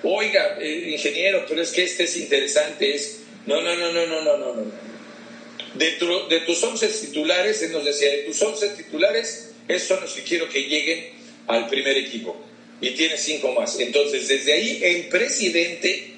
[0.03, 3.21] Oiga, eh, ingeniero, pero es que este es interesante, es...
[3.45, 4.92] No, no, no, no, no, no, no, no.
[5.75, 10.23] De, tus 11 titulares, él nos decía, de tus 11 titulares, esos son los que
[10.23, 11.09] quiero que lleguen
[11.47, 12.35] al primer equipo.
[12.81, 13.79] Y tiene cinco más.
[13.79, 16.13] Entonces, desde ahí, el presidente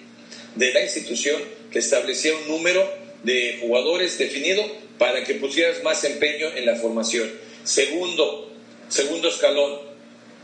[0.55, 1.41] de la institución
[1.79, 2.89] establecía un número
[3.23, 4.65] de jugadores definido
[4.97, 7.29] para que pusieras más empeño en la formación.
[7.63, 8.51] Segundo,
[8.89, 9.79] segundo escalón,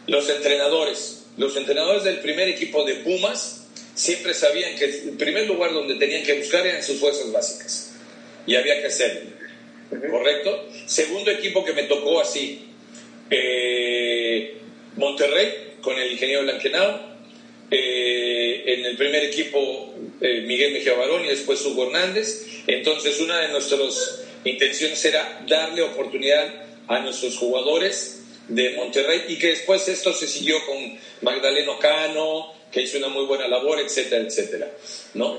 [0.07, 1.23] los entrenadores.
[1.37, 3.63] Los entrenadores del primer equipo de Pumas
[3.95, 7.90] siempre sabían que el primer lugar donde tenían que buscar eran sus fuerzas básicas.
[8.45, 9.31] Y había que hacerlo.
[10.09, 10.69] ¿Correcto?
[10.85, 12.67] Segundo equipo que me tocó así.
[13.29, 14.57] Eh,
[14.95, 17.11] Monterrey, con el ingeniero Blanquenao.
[17.69, 22.45] Eh, en el primer equipo, eh, Miguel Mejía Barón y después Hugo Hernández.
[22.67, 26.53] Entonces, una de nuestras intenciones era darle oportunidad
[26.87, 30.77] a nuestros jugadores de Monterrey y que después esto se siguió con
[31.21, 34.71] Magdaleno Cano, que hizo una muy buena labor, etcétera, etcétera.
[35.13, 35.37] ¿no?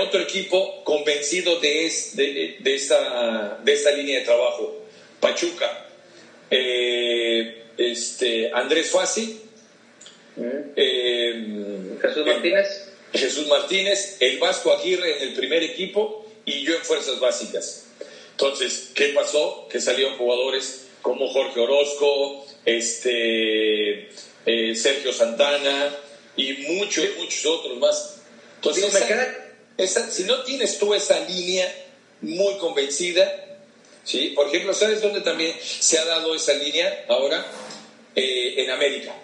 [0.00, 4.82] Otro equipo convencido de, de, de, esta, de esta línea de trabajo,
[5.20, 5.86] Pachuca,
[6.50, 9.40] eh, este, Andrés Fasi,
[10.76, 12.88] eh, Jesús Martínez.
[13.12, 17.86] Jesús Martínez, el Vasco Aguirre en el primer equipo y yo en fuerzas básicas.
[18.30, 19.68] Entonces, ¿qué pasó?
[19.70, 24.08] Que salieron jugadores como Jorge Orozco, este,
[24.46, 25.94] eh, Sergio Santana
[26.36, 28.16] y muchos, muchos otros más.
[28.56, 31.72] Entonces, si no tienes tú esa línea
[32.20, 33.58] muy convencida,
[34.04, 34.32] ¿sí?
[34.34, 37.44] Por ejemplo, ¿sabes dónde también se ha dado esa línea ahora?
[38.14, 39.14] Eh, en América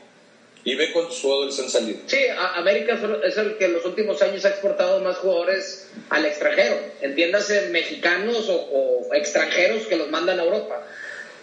[0.64, 1.98] y ve cuántos jugadores han salido.
[2.06, 6.76] Sí, América es el que en los últimos años ha exportado más jugadores al extranjero,
[7.02, 10.86] entiéndase mexicanos o, extranjeros que los mandan a Europa.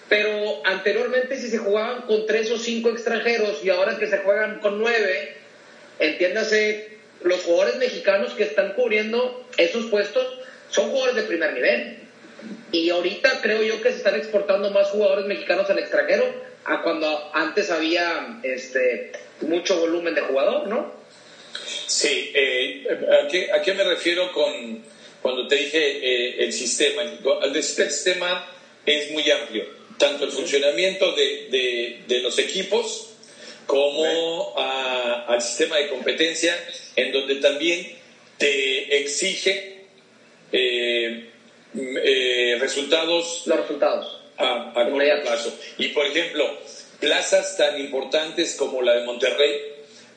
[0.10, 4.60] Pero anteriormente si se jugaban con tres o cinco extranjeros y ahora que se juegan
[4.60, 5.35] con nueve,
[6.00, 10.26] entiéndase, los jugadores mexicanos que están cubriendo esos puestos
[10.70, 12.00] son jugadores de primer nivel.
[12.72, 16.26] Y ahorita creo yo que se están exportando más jugadores mexicanos al extranjero
[16.66, 20.94] a cuando antes había este, mucho volumen de jugador, ¿no?
[21.88, 22.86] Sí, eh,
[23.54, 24.84] ¿a, qué, me refiero con
[25.22, 27.04] cuando te dije eh, el sistema?
[27.44, 28.52] El sistema
[28.86, 29.66] es muy amplio,
[29.98, 33.15] tanto el funcionamiento de, de, los equipos
[33.66, 36.56] como al sistema de competencia,
[36.96, 37.98] en donde también
[38.38, 39.86] te exige
[40.52, 41.28] eh,
[42.60, 43.44] resultados.
[43.46, 45.58] Los resultados a, a plazo.
[45.78, 46.58] Y por ejemplo,
[47.00, 49.62] plazas tan importantes como la de Monterrey,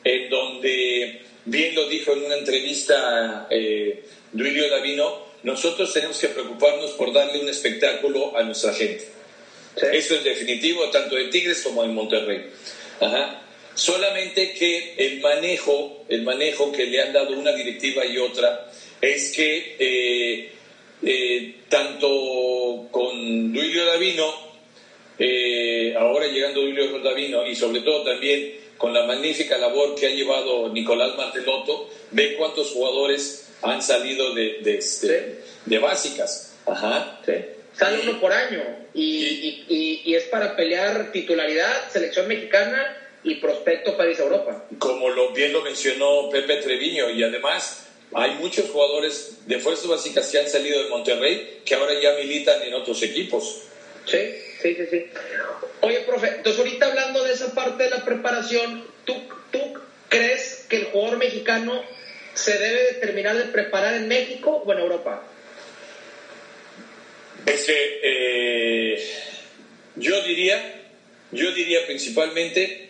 [0.03, 6.91] en donde, bien lo dijo en una entrevista eh, Duilio Davino, nosotros tenemos que preocuparnos
[6.91, 9.07] por darle un espectáculo a nuestra gente.
[9.93, 12.47] Eso es definitivo, tanto de Tigres como de Monterrey.
[13.73, 18.69] Solamente que el manejo, el manejo que le han dado una directiva y otra,
[18.99, 20.51] es que eh,
[21.01, 24.33] eh, tanto con Duilio Davino,
[25.17, 30.11] eh, ahora llegando Duilio Davino, y sobre todo también con la magnífica labor que ha
[30.11, 36.57] llevado Nicolás Martelotto, ve cuántos jugadores han salido de, de, este, de básicas.
[36.65, 37.21] Ajá.
[37.79, 38.61] Sale uno por año
[38.93, 44.65] y, y, y, es para pelear titularidad, selección mexicana y prospecto a Europa.
[44.79, 50.27] Como lo, bien lo mencionó Pepe Treviño y además hay muchos jugadores de fuerzas básicas
[50.29, 53.61] que han salido de Monterrey que ahora ya militan en otros equipos.
[54.05, 54.29] Sí,
[54.61, 55.05] sí, sí, sí.
[55.79, 59.15] Oye, profe, entonces ahorita hablando de esa parte de la preparación, ¿tú,
[59.51, 59.73] tú
[60.09, 61.81] crees que el jugador mexicano
[62.33, 65.28] se debe terminar de preparar en México o en Europa?
[67.45, 69.03] Es eh,
[69.95, 70.81] yo diría,
[71.31, 72.89] yo diría principalmente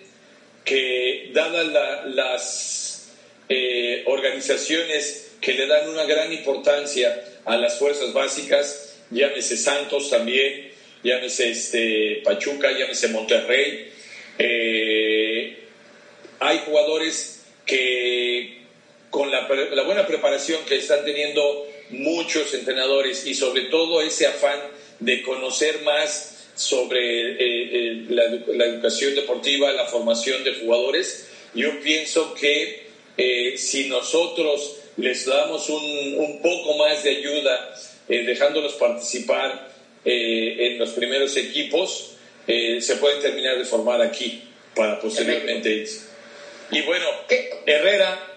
[0.66, 3.10] que dadas las
[3.48, 10.72] eh, organizaciones que le dan una gran importancia a las fuerzas básicas, llámese Santos también,
[11.04, 13.92] llámese este, Pachuca, llámese Monterrey.
[14.38, 15.58] Eh,
[16.40, 18.60] hay jugadores que
[19.10, 19.48] con la,
[19.86, 24.60] buena preparación que están teniendo muchos entrenadores y sobre todo ese afán
[25.00, 28.24] de conocer más sobre eh, la,
[28.54, 35.70] la, educación deportiva, la formación de jugadores, yo pienso que eh, si nosotros les damos
[35.70, 37.76] un, poco más de ayuda,
[38.08, 39.74] eh, dejándolos participar
[40.06, 42.16] eh, en los primeros equipos,
[42.48, 44.42] se pueden terminar de formar aquí
[44.74, 46.08] para posteriormente irse.
[46.72, 47.06] Y bueno,
[47.68, 48.29] Herrera,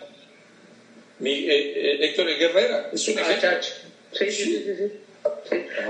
[1.23, 3.59] mi, Héctor Herrera, es un ah, ejemplo.
[4.13, 4.93] Sí, sí, sí, sí.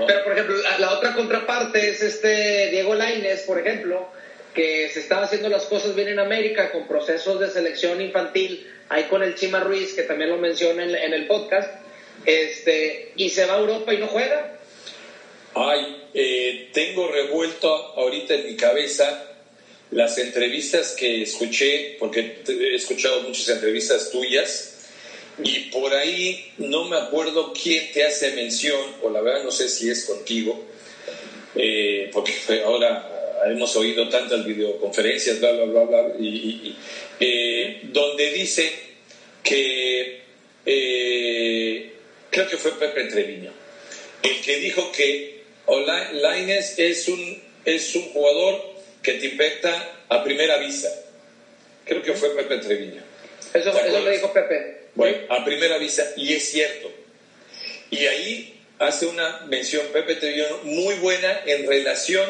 [0.07, 4.07] Pero, por ejemplo, la, otra contraparte es este Diego Laines, por ejemplo,
[4.53, 9.05] que se estaba haciendo las cosas bien en América con procesos de selección infantil ahí
[9.05, 11.69] con el Chima Ruiz, que también lo menciona en, el podcast,
[12.25, 14.59] este, y se va a Europa y no juega.
[15.55, 19.33] Ay, eh, tengo revuelto ahorita en mi cabeza
[19.89, 24.72] las entrevistas que escuché, porque he escuchado muchas entrevistas tuyas,
[25.41, 29.67] Y por ahí no me acuerdo quién te hace mención, o la verdad no sé
[29.67, 30.63] si es contigo,
[31.55, 36.75] eh, porque ahora hemos oído tantas videoconferencias, bla, bla, bla, bla, y,
[37.19, 38.71] eh, donde dice
[39.43, 40.21] que
[40.65, 41.91] eh,
[42.29, 43.51] creo que fue Pepe Treviño,
[44.21, 45.43] el que dijo que
[46.13, 50.89] Laines es un, es un jugador que te impacta a primera vista.
[51.85, 53.03] Creo que fue Pepe Treviño.
[53.53, 54.82] Eso, eso lo dijo Pepe.
[54.95, 56.91] Bueno, a primera vista, y es cierto.
[57.89, 62.29] Y ahí hace una mención Pepe Treviño muy buena en relación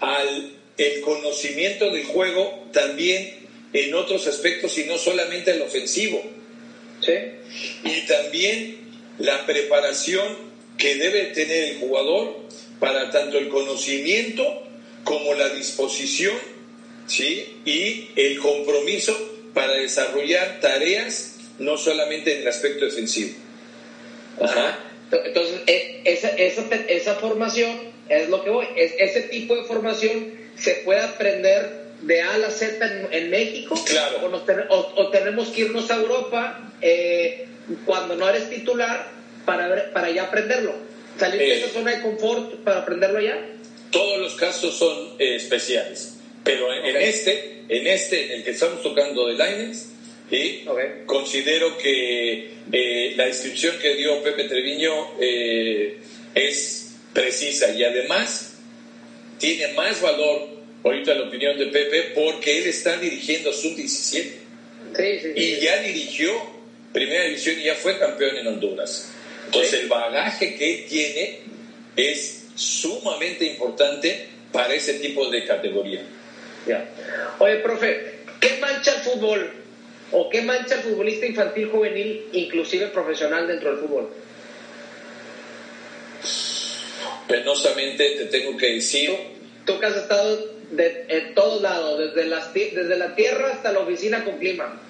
[0.00, 6.22] al el conocimiento del juego también en otros aspectos y no solamente el ofensivo.
[7.00, 7.12] ¿Sí?
[7.84, 8.78] Y también
[9.18, 12.36] la preparación que debe tener el jugador
[12.78, 14.64] para tanto el conocimiento
[15.04, 16.36] como la disposición
[17.06, 17.60] ¿sí?
[17.64, 19.16] y el compromiso
[19.54, 23.36] para desarrollar tareas no solamente en el aspecto defensivo.
[24.40, 24.78] Ajá.
[25.10, 25.62] Entonces,
[26.04, 27.70] esa, esa, esa formación
[28.08, 28.66] es lo que voy.
[28.76, 33.74] Es, ese tipo de formación se puede aprender de A a la Z en, México
[33.84, 34.30] claro.
[34.68, 37.46] o, tenemos que irnos a Europa eh,
[37.84, 39.10] cuando no eres titular
[39.44, 40.74] para, para ya aprenderlo.
[41.18, 43.36] Salir de eh, esa zona de confort para aprenderlo ya.
[43.90, 48.82] Todos los casos son eh, especiales, pero en, este, en este, en el que estamos
[48.82, 49.88] tocando de Lines,
[50.30, 50.64] ¿sí?
[51.06, 52.50] considero que
[53.16, 54.92] la descripción que dio Pepe Treviño
[56.34, 58.54] es precisa y además
[59.38, 60.48] tiene más valor
[60.84, 64.48] ahorita la opinión de Pepe porque él está dirigiendo Sub-17
[65.34, 66.58] y ya dirigió
[66.92, 69.10] Primera División y ya fue campeón en Honduras.
[69.46, 71.38] Entonces el bagaje que él tiene
[71.96, 76.02] es sumamente importante para ese tipo de categoría.
[76.66, 76.88] Ya.
[77.38, 79.52] Oye, profe, ¿qué mancha el fútbol?
[80.10, 84.08] ¿O qué mancha el futbolista infantil, juvenil, inclusive profesional dentro del fútbol?
[87.28, 89.10] Penosamente te tengo que decir...
[89.66, 90.38] Tú, que has estado
[90.70, 94.80] de, en todos lados, desde, las, desde la tierra hasta la oficina con clima.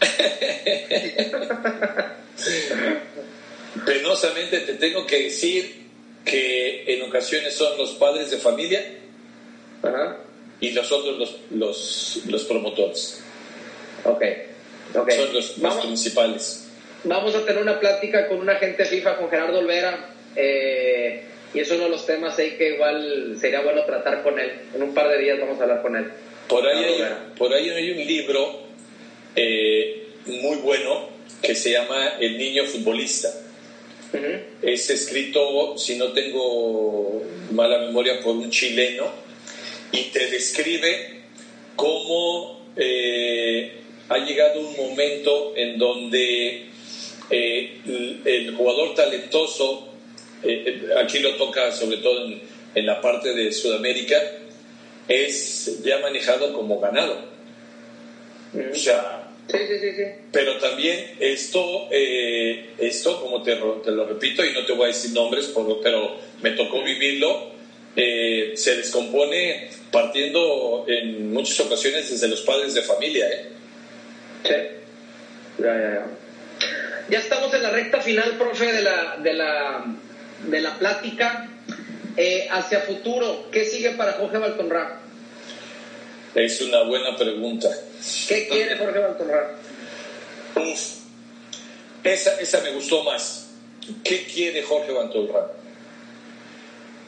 [3.84, 5.84] Penosamente te tengo que decir
[6.24, 8.82] que en ocasiones son los padres de familia
[10.60, 13.22] y los otros los, los, los promotores.
[14.94, 16.68] Ok, Son los, principales.
[17.04, 20.10] Vamos a tener una plática con un agente FIFA, con Gerardo Olvera.
[20.36, 21.22] Eh,
[21.52, 24.52] y es uno de los temas ahí que igual sería bueno tratar con él.
[24.74, 26.10] En un par de días vamos a hablar con él.
[26.48, 27.02] Por ahí, hay,
[27.36, 28.60] por ahí hay un libro
[29.36, 31.08] eh, muy bueno
[31.42, 33.28] que se llama El niño futbolista.
[34.62, 39.10] Es escrito, si no tengo mala memoria, por un chileno
[39.90, 41.22] y te describe
[41.74, 43.72] cómo eh,
[44.08, 46.66] ha llegado un momento en donde
[47.30, 47.80] eh,
[48.24, 49.94] el jugador talentoso
[50.44, 52.28] eh, eh, aquí lo toca sobre todo
[52.74, 54.20] en, la parte de Sudamérica,
[55.08, 57.16] es ya manejado como ganado.
[58.72, 59.30] O sea,
[60.32, 64.88] pero también esto, eh, esto como te, te, lo repito y no te voy a
[64.88, 65.52] decir nombres,
[65.82, 67.52] pero me tocó vivirlo,
[67.94, 73.28] se descompone partiendo en muchas ocasiones desde los padres de familia.
[73.28, 73.53] ¿eh?
[74.44, 74.54] Sí,
[75.58, 76.06] ya, ya, ya.
[77.08, 79.84] Ya estamos en la recta final, profe, de la, de la
[80.46, 81.48] de la plática
[82.16, 85.00] eh, hacia futuro, ¿qué sigue para Jorge Baltonra?
[86.34, 87.68] Es una buena pregunta.
[88.28, 89.56] ¿Qué quiere Jorge Baltonra?
[90.56, 90.80] Uf,
[92.02, 93.48] esa, esa me gustó más.
[94.02, 95.46] ¿Qué quiere Jorge Baltonra?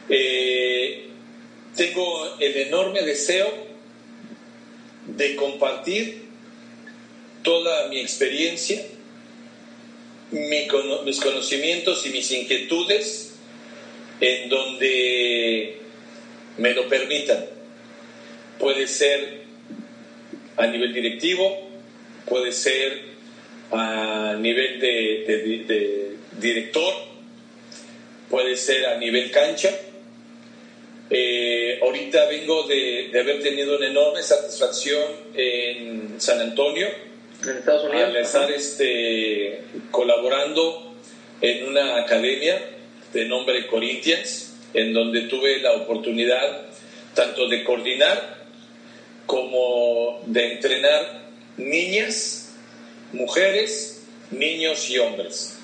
[0.08, 1.08] Eh,
[1.74, 3.52] tengo el enorme deseo
[5.06, 6.25] de compartir
[7.46, 8.82] toda mi experiencia,
[10.32, 13.36] mis conocimientos y mis inquietudes
[14.20, 15.76] en donde
[16.58, 17.46] me lo permitan.
[18.58, 19.42] Puede ser
[20.56, 21.68] a nivel directivo,
[22.28, 23.02] puede ser
[23.70, 26.94] a nivel de, director,
[28.28, 29.70] puede ser a nivel cancha.
[31.10, 36.88] Eh, ahorita vengo de, haber tenido una enorme satisfacción en San Antonio,
[37.42, 39.60] en Estados Unidos, al estar este,
[39.90, 40.94] colaborando
[41.40, 42.60] en una academia
[43.12, 46.66] de nombre Corinthians, en donde tuve la oportunidad
[47.14, 48.46] tanto de coordinar
[49.26, 52.54] como de entrenar niñas,
[53.12, 55.58] mujeres, niños y hombres.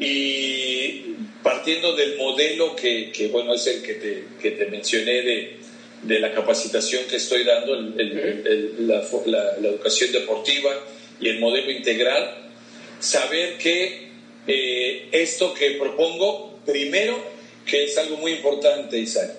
[0.00, 5.63] Y partiendo del modelo que, bueno, es el que te, que te mencioné de,
[6.06, 10.72] de, la capacitación que estoy dando, la, la, educación deportiva
[11.20, 12.50] y el modelo integral,
[13.00, 14.10] saber que
[14.46, 17.16] eh, esto que propongo, primero,
[17.66, 19.30] que es algo muy importante, Isaac,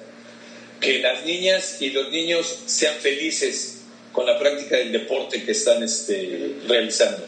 [0.79, 5.83] que las niñas y los niños sean felices con la práctica del deporte que están
[5.83, 7.25] este, realizando.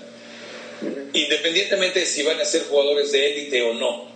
[1.14, 4.10] Independientemente de si van a ser jugadores de élite o no,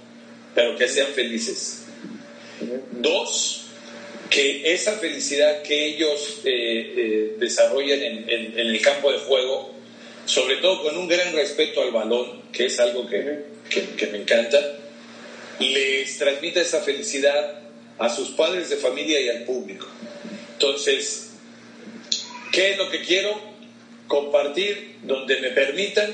[0.56, 1.84] pero que sean felices.
[2.92, 3.61] Dos,
[4.32, 9.76] que esa felicidad que ellos eh, eh, desarrollan en, el campo de juego,
[10.26, 14.20] sobre todo con un gran respeto al balón, que es algo que, que, que me
[14.20, 14.58] encanta,
[15.60, 17.60] les transmita esa felicidad
[18.00, 19.86] a sus padres de familia y al público.
[20.54, 21.32] Entonces,
[22.54, 23.38] ¿qué es lo que quiero?
[24.08, 26.10] Compartir donde me permitan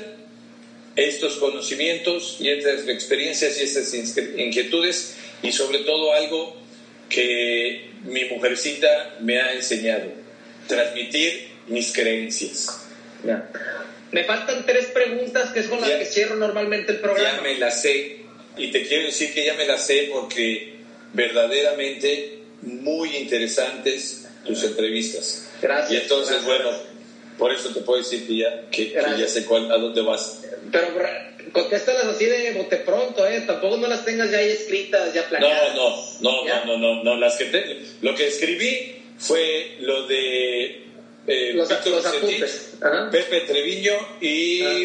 [0.96, 6.56] estos conocimientos y estas experiencias y estas inquietudes y sobre todo algo
[7.08, 10.06] que mi mujercita me ha enseñado,
[10.66, 12.86] transmitir mis creencias.
[14.10, 17.36] Me faltan tres preguntas que es con las que cierro normalmente el programa.
[17.36, 18.18] Ya me las sé
[18.56, 20.76] y te quiero decir que ya me las sé porque
[21.12, 25.48] verdaderamente muy interesantes tus entrevistas.
[25.60, 25.92] Gracias.
[25.92, 26.70] Y entonces, bueno,
[27.38, 30.42] por eso te puedo decir que ya, que, ya sé cuál, a dónde vas.
[30.72, 30.88] Pero
[31.52, 33.42] contéstalas así de bote pronto, ¿eh?
[33.46, 35.74] Tampoco no las tengas ya ahí escritas, ya planeadas.
[35.74, 35.90] No,
[36.20, 40.86] no, no, no, no, no, las que te, lo que escribí fue lo de
[41.26, 42.76] eh, los, apuntes.
[43.10, 44.78] Pepe Treviño y, ah.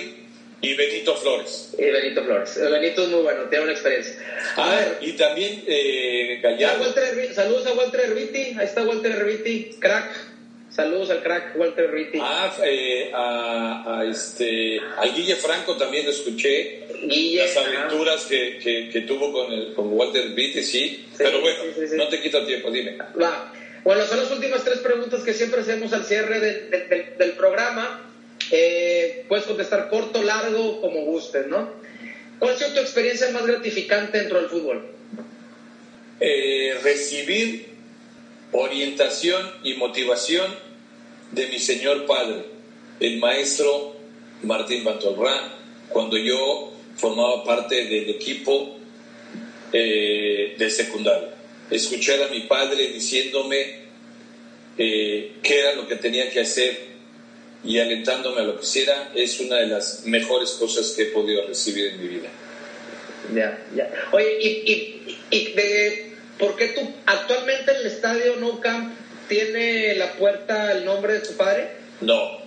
[0.61, 1.73] y Benito Flores.
[1.77, 2.59] Y Benito Flores.
[2.59, 4.15] Benito es muy bueno, tiene una experiencia.
[4.55, 6.93] A ver, y también eh, Gallardo.
[7.33, 10.32] saludos a Walter Herbiti, ahí está Walter Herbiti, crack
[10.75, 12.17] Saludos al crack Walter Ritti.
[12.19, 16.87] Ah, eh, a, a, este, al Guille Franco también lo escuché.
[17.03, 21.05] Guille, Las aventuras que, que, que, tuvo con, el, con Walter Ritti, sí.
[21.15, 21.59] Pero bueno,
[21.93, 22.97] no te quito tiempo, dime.
[23.21, 23.53] Va.
[23.83, 28.09] Bueno, son las últimas tres preguntas que siempre hacemos al cierre del, del, programa.
[28.49, 31.71] Eh, puedes contestar corto, largo, como gustes, ¿no?
[32.39, 34.87] ¿Cuál ha sido tu experiencia más gratificante dentro del fútbol?
[36.19, 37.73] Eh, recibir
[38.53, 40.62] orientación y motivación
[41.33, 42.45] de mi señor padre,
[42.99, 43.95] el maestro
[44.43, 45.51] Martín Bantolrán,
[45.89, 48.77] cuando yo formaba parte del equipo
[49.71, 51.33] eh, de secundaria.
[51.69, 53.83] Escuchar a mi padre diciéndome
[54.77, 56.93] eh, qué era lo que tenía que hacer
[57.63, 61.47] y alentándome a lo que hiciera es una de las mejores cosas que he podido
[61.47, 62.29] recibir en mi vida.
[63.33, 63.89] Ya, ya.
[64.11, 68.93] Oye, y, y, de, ¿por qué tú actualmente el estadio No Camp
[69.33, 71.67] ¿Tiene la puerta el nombre de tu padre?
[72.01, 72.37] No.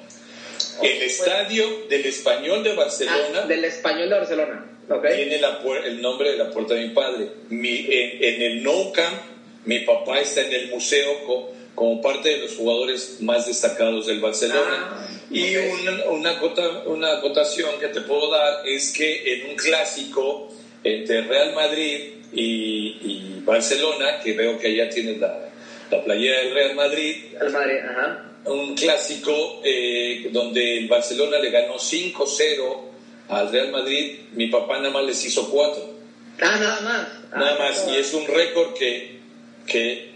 [0.82, 3.40] el estadio del Español de Barcelona.
[3.42, 4.66] Ah, del Español de Barcelona.
[5.12, 5.40] Tiene
[5.84, 7.28] el nombre de la puerta de mi padre.
[7.48, 9.20] Mi, en, el No Camp,
[9.64, 14.90] mi papá está en el museo como parte de los jugadores más destacados del Barcelona.
[14.92, 16.40] Ah, y una, una,
[16.86, 20.52] una acotación que te puedo dar es que en un clásico
[20.84, 25.45] entre Real Madrid y, y Barcelona, que veo que allá tienes la,
[25.90, 27.16] la playera del Real Madrid.
[27.52, 28.32] Madrid, ajá.
[28.44, 32.80] Un clásico eh, donde el Barcelona le ganó 5-0
[33.28, 34.20] al Real Madrid.
[34.32, 35.96] Mi papá nada más les hizo 4.
[36.40, 37.08] Ah, nada más.
[37.34, 37.86] nada ah, más.
[37.88, 39.18] Y es un récord que,
[39.66, 40.12] que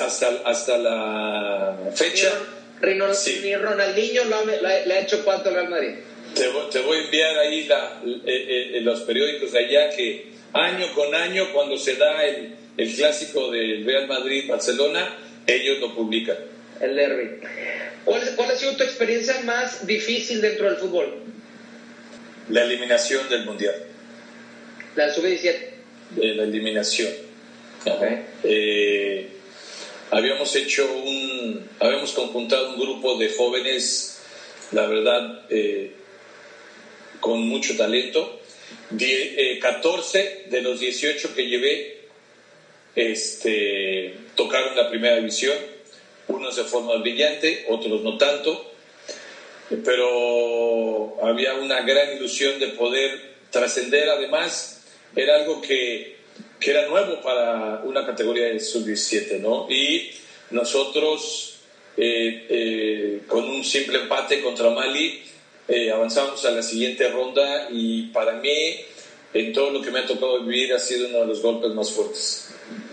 [0.00, 2.32] hasta, hasta la fecha.
[2.82, 4.22] Ni, Ronaldinho
[4.62, 5.94] le ha hecho cuatro al Real Madrid.
[6.34, 10.86] Te, te, voy a enviar ahí la, eh, eh, los periódicos de allá que año
[10.94, 15.16] con año, cuando se da el, el clásico del Real Madrid-Barcelona,
[15.46, 16.36] ellos lo publican.
[16.80, 17.40] El derby.
[18.04, 21.22] ¿Cuál, ¿Cuál, ha sido tu experiencia más difícil dentro del fútbol?
[22.50, 23.74] La eliminación del Mundial.
[24.94, 25.46] ¿La sub-17?
[26.20, 27.12] Eh, la eliminación.
[28.44, 29.28] Eh,
[30.10, 31.68] habíamos hecho un...
[31.80, 34.20] Habíamos conjuntado un grupo de jóvenes,
[34.72, 35.92] la verdad, eh,
[37.20, 38.40] con mucho talento.
[39.60, 41.95] 14 de los 18 que llevé
[42.96, 45.56] este, tocaron la primera división,
[46.28, 48.72] unos de forma brillante, otros no tanto,
[49.84, 54.82] pero había una gran ilusión de poder trascender, además
[55.14, 56.16] era algo que,
[56.58, 59.66] que, era nuevo para una categoría de sub-17, ¿no?
[59.70, 60.10] Y
[60.50, 61.58] nosotros,
[61.96, 65.22] eh, eh, con un simple empate contra Mali,
[65.68, 68.76] eh, avanzamos a la siguiente ronda y para mí,
[69.34, 71.90] en todo lo que me ha tocado vivir, ha sido uno de los golpes más
[71.90, 72.45] fuertes.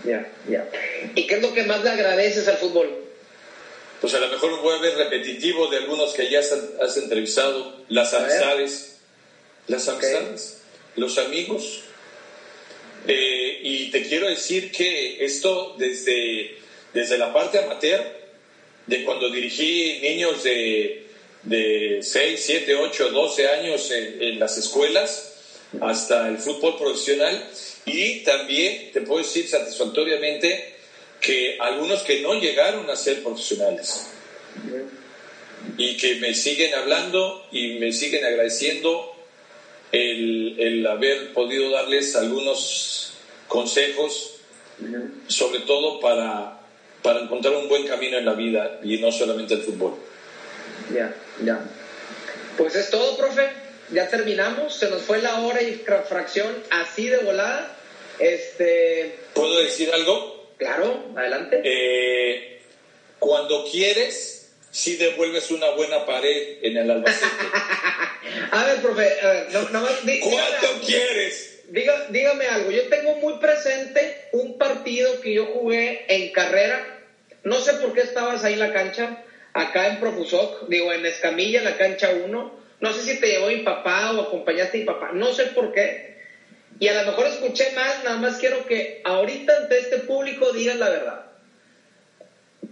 [0.04, 0.68] Ya, ya.
[1.14, 3.04] ¿Y qué es lo que más le agradeces al fútbol?
[4.00, 7.84] Pues a lo mejor a ver repetitivo de algunos que ya has, entrevistado.
[7.88, 8.98] Las amistades.
[9.66, 10.62] Las amistades.
[10.96, 11.80] Los amigos.
[13.06, 16.56] Eh, y te quiero decir que esto desde,
[16.92, 18.02] desde la parte amateur,
[18.86, 21.06] de cuando dirigí niños de,
[21.44, 25.33] de 6, 7, 8, 12 años en, las escuelas
[25.80, 27.48] hasta el fútbol profesional
[27.86, 30.74] y también te puedo decir satisfactoriamente
[31.20, 34.06] que algunos que no llegaron a ser profesionales
[35.76, 39.14] y que me siguen hablando y me siguen agradeciendo
[39.92, 43.12] el, el haber podido darles algunos
[43.48, 44.40] consejos,
[45.28, 46.60] sobre todo para,
[47.02, 49.94] para encontrar un buen camino en la vida y no solamente el fútbol.
[50.92, 51.64] Ya, ya.
[52.58, 53.63] Pues es todo, profe.
[53.94, 54.74] Ya terminamos.
[54.74, 57.76] Se nos fue la hora y fracción así de volada.
[58.18, 59.16] Este.
[59.34, 60.50] ¿Puedo decir algo?
[60.58, 61.62] Claro, adelante.
[61.64, 62.60] Eh,
[63.20, 67.30] cuando quieres, si devuelves una buena pared en el Albacete.
[68.50, 71.60] a ver, profe, a ver, no, no, ¿Cuándo quieres?
[71.68, 72.72] Diga, dígame algo.
[72.72, 76.84] Yo tengo muy presente un partido que yo jugué en carrera.
[77.44, 79.22] No sé por qué estabas ahí en la cancha
[79.52, 82.63] acá en Profusoc, digo, en Escamilla, en la cancha 1.
[82.80, 85.72] No sé si te llevó mi papá o acompañaste a mi papá, no sé por
[85.72, 86.14] qué.
[86.80, 90.76] Y a lo mejor escuché mal, nada más quiero que ahorita ante este público digas
[90.76, 91.26] la verdad.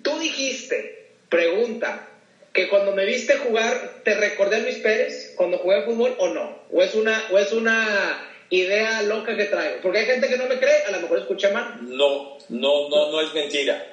[0.02, 2.08] Tú dijiste, pregunta,
[2.52, 6.62] que cuando me viste jugar, ¿te recordé a Luis Pérez cuando jugué fútbol o no?
[6.70, 9.80] ¿O es una, o es una idea loca que traigo?
[9.80, 11.78] Porque hay gente que no me cree, a lo mejor escuché mal.
[11.82, 13.86] No, no, no, no es mentira.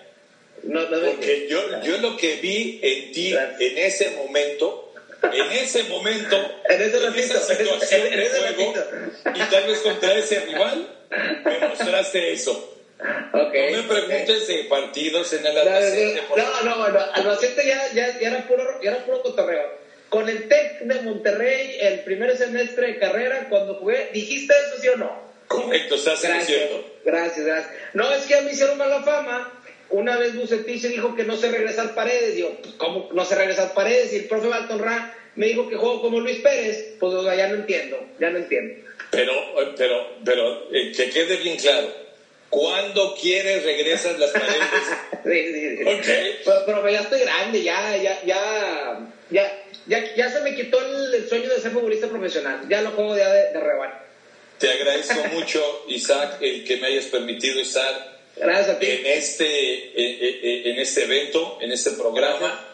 [0.61, 4.88] Porque yo, yo lo que vi en ti en ese momento,
[5.21, 6.35] en ese momento,
[6.69, 8.73] en, ese esa situación de juego,
[9.35, 10.87] y tal vez contra ese rival,
[11.45, 12.75] me mostraste eso.
[12.99, 16.21] No me preguntes de partidos en el Albacete.
[16.35, 19.79] No, no, no, Albacete ya, ya, ya, era puro, ya era puro cotorreo.
[20.09, 24.87] Con el TEC de Monterrey, el primer semestre de carrera, cuando jugué, ¿dijiste eso sí
[24.87, 25.29] o no?
[25.47, 26.85] Correcto, estás diciendo.
[27.05, 27.73] Gracias, gracias.
[27.93, 29.58] No, es que a mí hicieron mala fama
[29.91, 32.35] una vez Bucetich dijo que no se regresar paredes.
[32.35, 34.13] Digo, pues, ¿cómo no se regresar paredes?
[34.13, 36.95] Y el profe Baltonra me dijo que juego como Luis Pérez.
[36.99, 38.75] Pues ya no entiendo, ya no entiendo.
[39.11, 39.33] Pero,
[39.75, 41.87] pero, pero, eh, que quede bien claro.
[42.49, 44.57] ¿Cuándo quieres regresar las paredes?
[45.23, 45.83] sí, sí, sí.
[45.83, 46.39] Okay.
[46.65, 51.49] Pero, ya estoy grande, ya, ya, ya, ya, ya, ya se me quitó el, sueño
[51.49, 52.67] de ser futbolista profesional.
[52.67, 53.61] Ya lo juego ya de, de
[54.57, 61.57] Te agradezco mucho, Isaac, el que me hayas permitido estar en este, en este evento,
[61.61, 62.65] en este programa.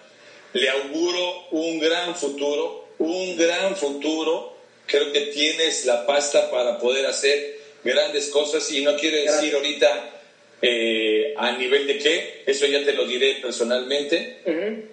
[0.54, 4.56] Le auguro un gran futuro, un gran futuro.
[4.88, 10.16] Creo que tienes la pasta para poder hacer grandes cosas y no quiero decir ahorita
[10.62, 14.38] eh, a nivel de qué, eso ya te lo diré personalmente,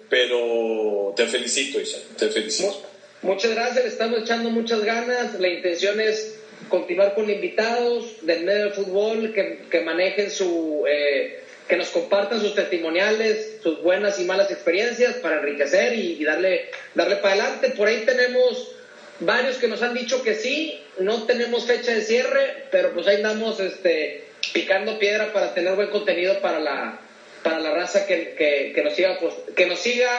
[0.09, 2.81] pero te felicito, Isa, te felicito.
[3.21, 6.35] Muchas gracias, le estamos echando muchas ganas, la intención es
[6.73, 12.55] continuar con invitados del medio del fútbol que, manejen su, eh, que nos compartan sus
[12.55, 17.69] testimoniales, sus buenas y malas experiencias para enriquecer y, darle, darle para adelante.
[17.77, 18.71] Por ahí tenemos
[19.19, 23.17] varios que nos han dicho que sí, no tenemos fecha de cierre, pero pues ahí
[23.17, 26.99] andamos este, picando piedra para tener buen contenido para la,
[27.43, 28.33] para la raza que,
[28.73, 30.09] que, nos siga, pues, que nos siga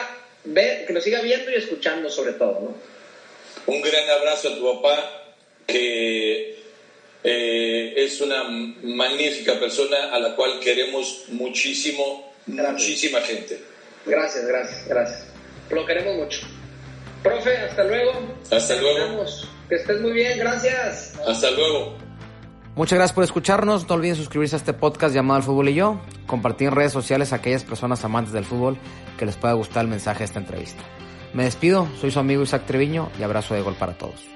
[0.45, 2.75] que nos siga viendo y escuchando sobre todo, ¿no?
[3.65, 5.24] Un gran abrazo a tu papá
[5.65, 6.59] que
[7.23, 13.59] eh, es una magnífica persona a la cual queremos muchísimo, muchísima gente.
[14.05, 15.27] Gracias, gracias, gracias.
[15.69, 16.41] Lo queremos mucho.
[17.23, 18.11] Profe, hasta luego.
[18.51, 19.25] Hasta luego.
[19.67, 21.19] Que estés muy bien, gracias.
[21.27, 21.97] Hasta luego.
[22.75, 23.87] Muchas gracias por escucharnos.
[23.89, 26.01] No olviden suscribirse a este podcast llamado El Fútbol y Yo.
[26.27, 28.77] Compartir en redes sociales a aquellas personas amantes del fútbol
[29.17, 30.83] que les pueda gustar el mensaje de esta entrevista.
[31.33, 34.34] Me despido, soy su amigo Isaac Treviño y abrazo de gol para todos.